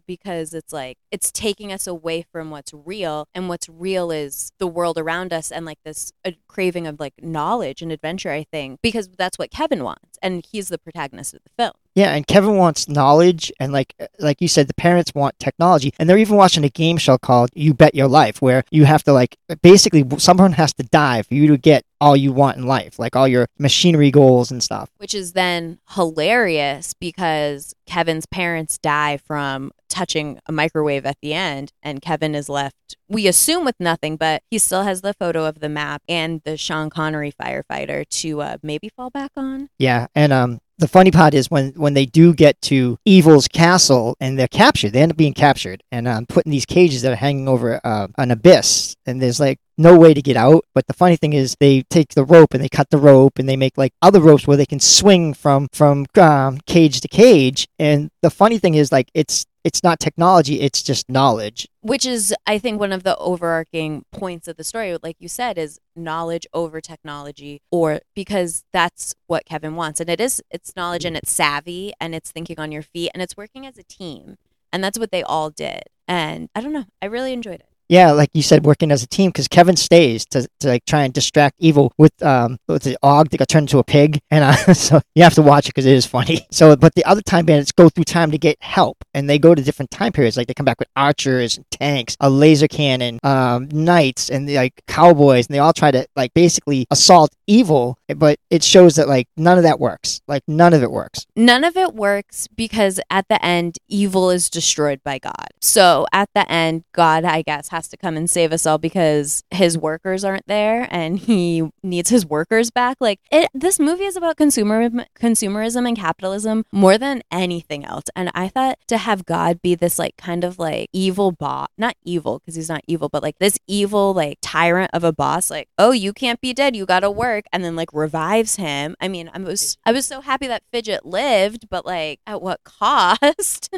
because 0.07 0.55
it's 0.55 0.73
like 0.73 0.99
it's 1.11 1.31
taking 1.31 1.73
us 1.73 1.87
away 1.87 2.23
from 2.31 2.51
what's 2.51 2.73
real, 2.73 3.29
and 3.35 3.49
what's 3.49 3.69
real 3.69 4.11
is 4.11 4.53
the 4.59 4.67
world 4.67 4.99
around 4.99 5.33
us, 5.33 5.51
and 5.51 5.65
like 5.65 5.79
this 5.85 6.13
uh, 6.25 6.33
craving 6.49 6.87
of 6.87 7.01
like 7.01 7.15
knowledge 7.23 7.83
and 7.83 7.93
adventure. 7.93 8.31
I 8.31 8.45
think 8.45 8.81
because 8.83 9.09
that's 9.09 9.39
what 9.39 9.51
Kevin 9.51 9.85
wants, 9.85 10.19
and 10.23 10.45
he's 10.51 10.69
the 10.69 10.79
protagonist 10.79 11.35
of 11.35 11.41
the 11.45 11.51
film. 11.63 11.75
Yeah, 11.97 12.13
and 12.15 12.27
Kevin 12.27 12.57
wants 12.59 12.89
knowledge, 12.89 13.51
and 13.59 13.73
like 13.73 13.95
like 14.19 14.43
you 14.43 14.49
said, 14.49 14.69
the 14.69 14.75
parents 14.75 15.15
want 15.15 15.39
technology, 15.41 15.95
and 15.99 16.09
they're 16.09 16.19
even 16.19 16.37
watching 16.37 16.63
a 16.63 16.69
game 16.69 16.99
show 16.99 17.17
called 17.17 17.49
"You 17.55 17.73
Bet 17.73 17.95
Your 17.95 18.07
Life," 18.07 18.43
where 18.43 18.65
you 18.71 18.85
have 18.85 19.03
to 19.05 19.15
like 19.15 19.37
basically 19.63 20.05
someone 20.19 20.53
has 20.53 20.75
to 20.75 20.83
die 20.83 21.23
for 21.23 21.33
you 21.33 21.47
to 21.49 21.57
get 21.57 21.85
all 21.99 22.15
you 22.15 22.33
want 22.33 22.59
in 22.59 22.67
life, 22.67 22.99
like 22.99 23.17
all 23.17 23.27
your 23.27 23.49
machinery 23.59 24.11
goals 24.11 24.51
and 24.51 24.63
stuff. 24.63 24.91
which 24.99 25.15
is 25.15 25.33
then 25.33 25.79
hilarious 25.91 26.93
because 26.93 27.75
Kevin's 27.87 28.27
parents 28.27 28.77
die 28.77 29.17
from 29.17 29.73
touching 29.89 30.39
a 30.47 30.53
microwave 30.53 31.07
at 31.07 31.17
the 31.23 31.33
end, 31.33 31.73
and 31.83 32.03
Kevin 32.03 32.35
is 32.35 32.51
left, 32.51 32.97
we 33.09 33.27
assume, 33.27 33.65
with 33.65 33.77
nothing, 33.81 34.17
but 34.17 34.43
he 34.51 34.59
still 34.59 34.83
has 34.83 35.01
the 35.01 35.15
photo 35.15 35.47
of 35.47 35.61
the 35.61 35.69
map 35.71 36.03
and 36.07 36.43
the 36.45 36.59
Sean 36.59 36.91
Connery 36.91 37.33
firefighter 37.33 38.07
to 38.09 38.43
uh, 38.43 38.57
maybe 38.63 38.91
fall 38.91 39.09
back 39.09 39.31
on. 39.37 39.71
Yeah, 39.79 40.09
and 40.15 40.33
um, 40.33 40.61
the 40.79 40.89
funny 40.89 41.11
part 41.11 41.35
is 41.35 41.51
when 41.51 41.73
when 41.73 41.95
they 41.95 42.07
do 42.07 42.35
get 42.35 42.61
to 42.63 42.99
Evil's 43.05 43.49
castle 43.49 44.17
and 44.21 44.39
they're 44.39 44.49
captured, 44.49 44.93
they 44.93 45.01
end 45.01 45.13
up 45.13 45.19
being 45.19 45.35
captured. 45.35 45.83
And 45.91 46.07
um, 46.07 46.27
put 46.27 46.45
in 46.45 46.53
these 46.53 46.67
cages 46.67 47.03
that 47.03 47.13
are 47.13 47.17
hanging 47.17 47.49
over 47.49 47.81
uh, 47.83 48.09
an 48.19 48.31
abyss, 48.31 48.97
and 49.07 49.21
there's 49.21 49.41
like 49.41 49.59
no 49.79 49.99
way 49.99 50.15
to 50.15 50.23
get 50.23 50.37
out. 50.37 50.65
But 50.75 50.87
the 50.87 50.95
funny 50.95 51.17
thing 51.17 51.33
is, 51.33 51.57
they 51.61 51.83
take 51.83 52.15
the 52.15 52.25
rope 52.25 52.55
and 52.55 52.63
they 52.63 52.69
cut 52.69 52.91
the 52.91 52.99
rope 52.99 53.39
and 53.39 53.49
they 53.49 53.57
make 53.57 53.77
like 53.77 53.93
other 54.03 54.21
ropes 54.21 54.47
where 54.47 54.57
they 54.57 54.67
can 54.67 54.81
swing 54.81 55.35
from 55.35 55.69
from 55.73 56.07
um, 56.17 56.59
cage 56.67 57.01
to 57.01 57.09
cage. 57.09 57.69
And 57.79 58.11
the 58.23 58.31
funny 58.31 58.59
thing 58.59 58.75
is, 58.75 58.93
like 58.93 59.11
it's 59.15 59.47
it's 59.65 59.83
not 59.83 59.99
technology; 59.99 60.61
it's 60.61 60.83
just 60.83 61.11
knowledge. 61.11 61.69
Which 61.81 62.07
is, 62.07 62.35
I 62.47 62.59
think, 62.59 62.81
one 62.81 62.93
of 62.93 63.03
the 63.03 63.17
overarching 63.17 64.05
points 64.13 64.49
of 64.49 64.57
the 64.57 64.65
story, 64.65 64.97
like 65.03 65.17
you 65.19 65.29
said, 65.29 65.59
is 65.59 65.79
knowledge 65.95 66.47
over 66.55 66.81
technology, 66.81 67.63
or 67.71 68.01
because 68.15 68.65
that's 68.73 69.15
what 69.27 69.45
Kevin 69.45 69.77
wants. 69.77 70.01
And 70.01 70.09
it 70.09 70.21
is, 70.21 70.43
it's 70.51 70.75
knowledge 70.77 71.05
and 71.05 71.17
it's 71.17 71.31
savvy 71.31 71.93
and 72.01 72.15
it's 72.15 72.31
thinking 72.31 72.59
on 72.59 72.73
your 72.73 72.83
feet 72.83 73.11
and 73.15 73.23
it's 73.23 73.37
working 73.37 73.67
as 73.67 73.79
a 73.79 73.83
team. 73.83 74.37
And 74.73 74.83
that's 74.83 74.99
what 74.99 75.11
they 75.11 75.23
all 75.23 75.51
did. 75.51 75.85
And 76.09 76.49
I 76.55 76.61
don't 76.61 76.73
know, 76.73 76.87
I 77.01 77.07
really 77.07 77.33
enjoyed 77.33 77.61
it. 77.61 77.69
Yeah, 77.89 78.13
like 78.13 78.31
you 78.35 78.43
said, 78.43 78.65
working 78.65 78.91
as 78.91 79.03
a 79.03 79.07
team 79.07 79.31
because 79.31 79.49
Kevin 79.49 79.77
stays 79.77 80.27
to, 80.27 80.49
to 80.61 80.69
like 80.69 80.85
try 80.87 81.05
and 81.05 81.15
distract 81.15 81.57
evil 81.59 81.93
with 81.99 82.21
um 82.23 82.59
with 82.69 82.83
the 82.83 82.97
og 83.03 83.31
that 83.31 83.39
got 83.39 83.49
turned 83.49 83.65
into 83.65 83.79
a 83.79 83.85
pig, 83.85 84.21
and 84.31 84.45
uh, 84.45 84.75
so 84.75 85.01
you 85.15 85.23
have 85.23 85.35
to 85.35 85.43
watch 85.43 85.67
it 85.67 85.75
because 85.75 85.87
it 85.87 85.95
is 85.95 86.07
funny. 86.07 86.47
So, 86.57 86.75
but 86.75 86.95
the 86.95 87.05
other 87.05 87.21
time 87.21 87.45
bandits 87.45 87.71
go 87.71 87.91
through 87.91 88.05
time 88.05 88.31
to 88.31 88.39
get 88.39 88.57
help, 88.63 88.97
and 89.13 89.29
they 89.29 89.39
go 89.39 89.55
to 89.55 89.63
different 89.63 89.91
time 89.91 90.13
periods. 90.13 90.37
Like 90.37 90.47
they 90.47 90.55
come 90.55 90.65
back 90.65 90.79
with 90.79 90.89
archers 90.97 91.57
and 91.57 91.67
tanks, 91.71 92.17
a 92.21 92.31
laser 92.31 92.67
cannon, 92.67 93.19
um, 93.23 93.69
knights, 93.71 94.31
and 94.31 94.51
like 94.53 94.73
cowboys, 94.87 95.47
and 95.47 95.55
they 95.55 95.59
all 95.59 95.75
try 95.75 95.91
to 95.91 96.07
like 96.17 96.33
basically 96.33 96.87
assault 96.91 97.35
evil. 97.47 97.99
But 98.09 98.39
it 98.49 98.65
shows 98.65 98.97
that 98.97 99.07
like 99.07 99.29
none 99.37 99.59
of 99.59 99.65
that 99.65 99.79
works. 99.79 100.23
Like 100.27 100.43
none 100.49 100.73
of 100.73 100.83
it 100.83 100.91
works. 100.91 101.27
None 101.37 101.63
of 101.63 101.77
it 101.77 101.95
works 101.95 102.49
because 102.49 103.01
at 103.11 103.29
the 103.29 103.45
end, 103.45 103.77
evil 103.89 104.31
is 104.31 104.49
destroyed 104.49 105.01
by 105.05 105.19
God. 105.19 105.49
So 105.61 106.07
at 106.13 106.31
the 106.35 106.51
end, 106.51 106.85
God, 106.93 107.25
I 107.25 107.43
guess, 107.43 107.69
has 107.77 107.89
to 107.89 107.97
come 107.97 108.17
and 108.17 108.29
save 108.29 108.53
us 108.53 108.65
all 108.65 108.79
because 108.79 109.45
his 109.51 109.77
workers 109.77 110.25
aren't 110.25 110.47
there 110.47 110.89
and 110.91 111.19
he 111.19 111.63
needs 111.83 112.09
his 112.09 112.25
workers 112.25 112.71
back. 112.71 112.97
Like 113.01 113.21
it, 113.31 113.51
this 113.53 113.79
movie 113.79 114.05
is 114.05 114.17
about 114.17 114.39
consumer 114.39 114.89
consumerism 115.15 115.87
and 115.87 115.97
capitalism 115.97 116.65
more 116.73 116.97
than 116.97 117.23
anything 117.31 117.85
else. 117.85 118.05
And 118.17 118.31
I 118.35 118.49
thought 118.49 118.79
to 118.89 118.97
have 118.97 119.27
God 119.27 119.61
be 119.61 119.75
this 119.75 119.99
like 119.99 120.17
kind 120.17 120.43
of 120.43 120.59
like 120.59 120.89
evil 120.93 121.33
boss, 121.33 121.69
not 121.77 121.97
evil 122.03 122.39
because 122.39 122.55
he's 122.55 122.71
not 122.71 122.83
evil, 122.87 123.11
but 123.11 123.23
like 123.23 123.39
this 123.39 123.59
evil 123.67 124.15
like 124.15 124.39
tyrant 124.41 124.91
of 124.95 125.05
a 125.05 125.13
boss, 125.13 125.51
like 125.51 125.69
oh 125.79 125.93
you 125.93 126.15
can't 126.15 126.41
be 126.41 126.55
dead, 126.55 126.75
you 126.75 126.87
gotta 126.87 127.11
work, 127.11 127.45
and 127.53 127.63
then 127.63 127.77
like 127.77 127.93
revives 127.93 128.57
him. 128.57 128.97
I 129.03 129.09
mean, 129.09 129.31
I 129.35 129.39
was 129.39 129.77
I 129.85 129.93
was 129.93 130.07
so 130.07 130.23
happy 130.23 130.47
that 130.47 130.63
Fidget 130.73 131.05
lived, 131.05 131.69
but 131.69 131.85
like 131.85 132.21
at 132.27 132.41
what 132.41 132.65
cost? 132.65 133.69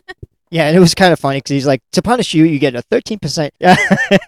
Yeah, 0.51 0.69
and 0.69 0.77
it 0.77 0.81
was 0.81 0.95
kind 0.95 1.13
of 1.13 1.19
funny 1.19 1.39
because 1.39 1.51
he's 1.51 1.67
like, 1.67 1.83
to 1.93 2.03
punish 2.03 2.35
you, 2.35 2.45
you 2.45 2.59
get 2.59 2.75
a 2.75 2.83
13% 2.91 3.51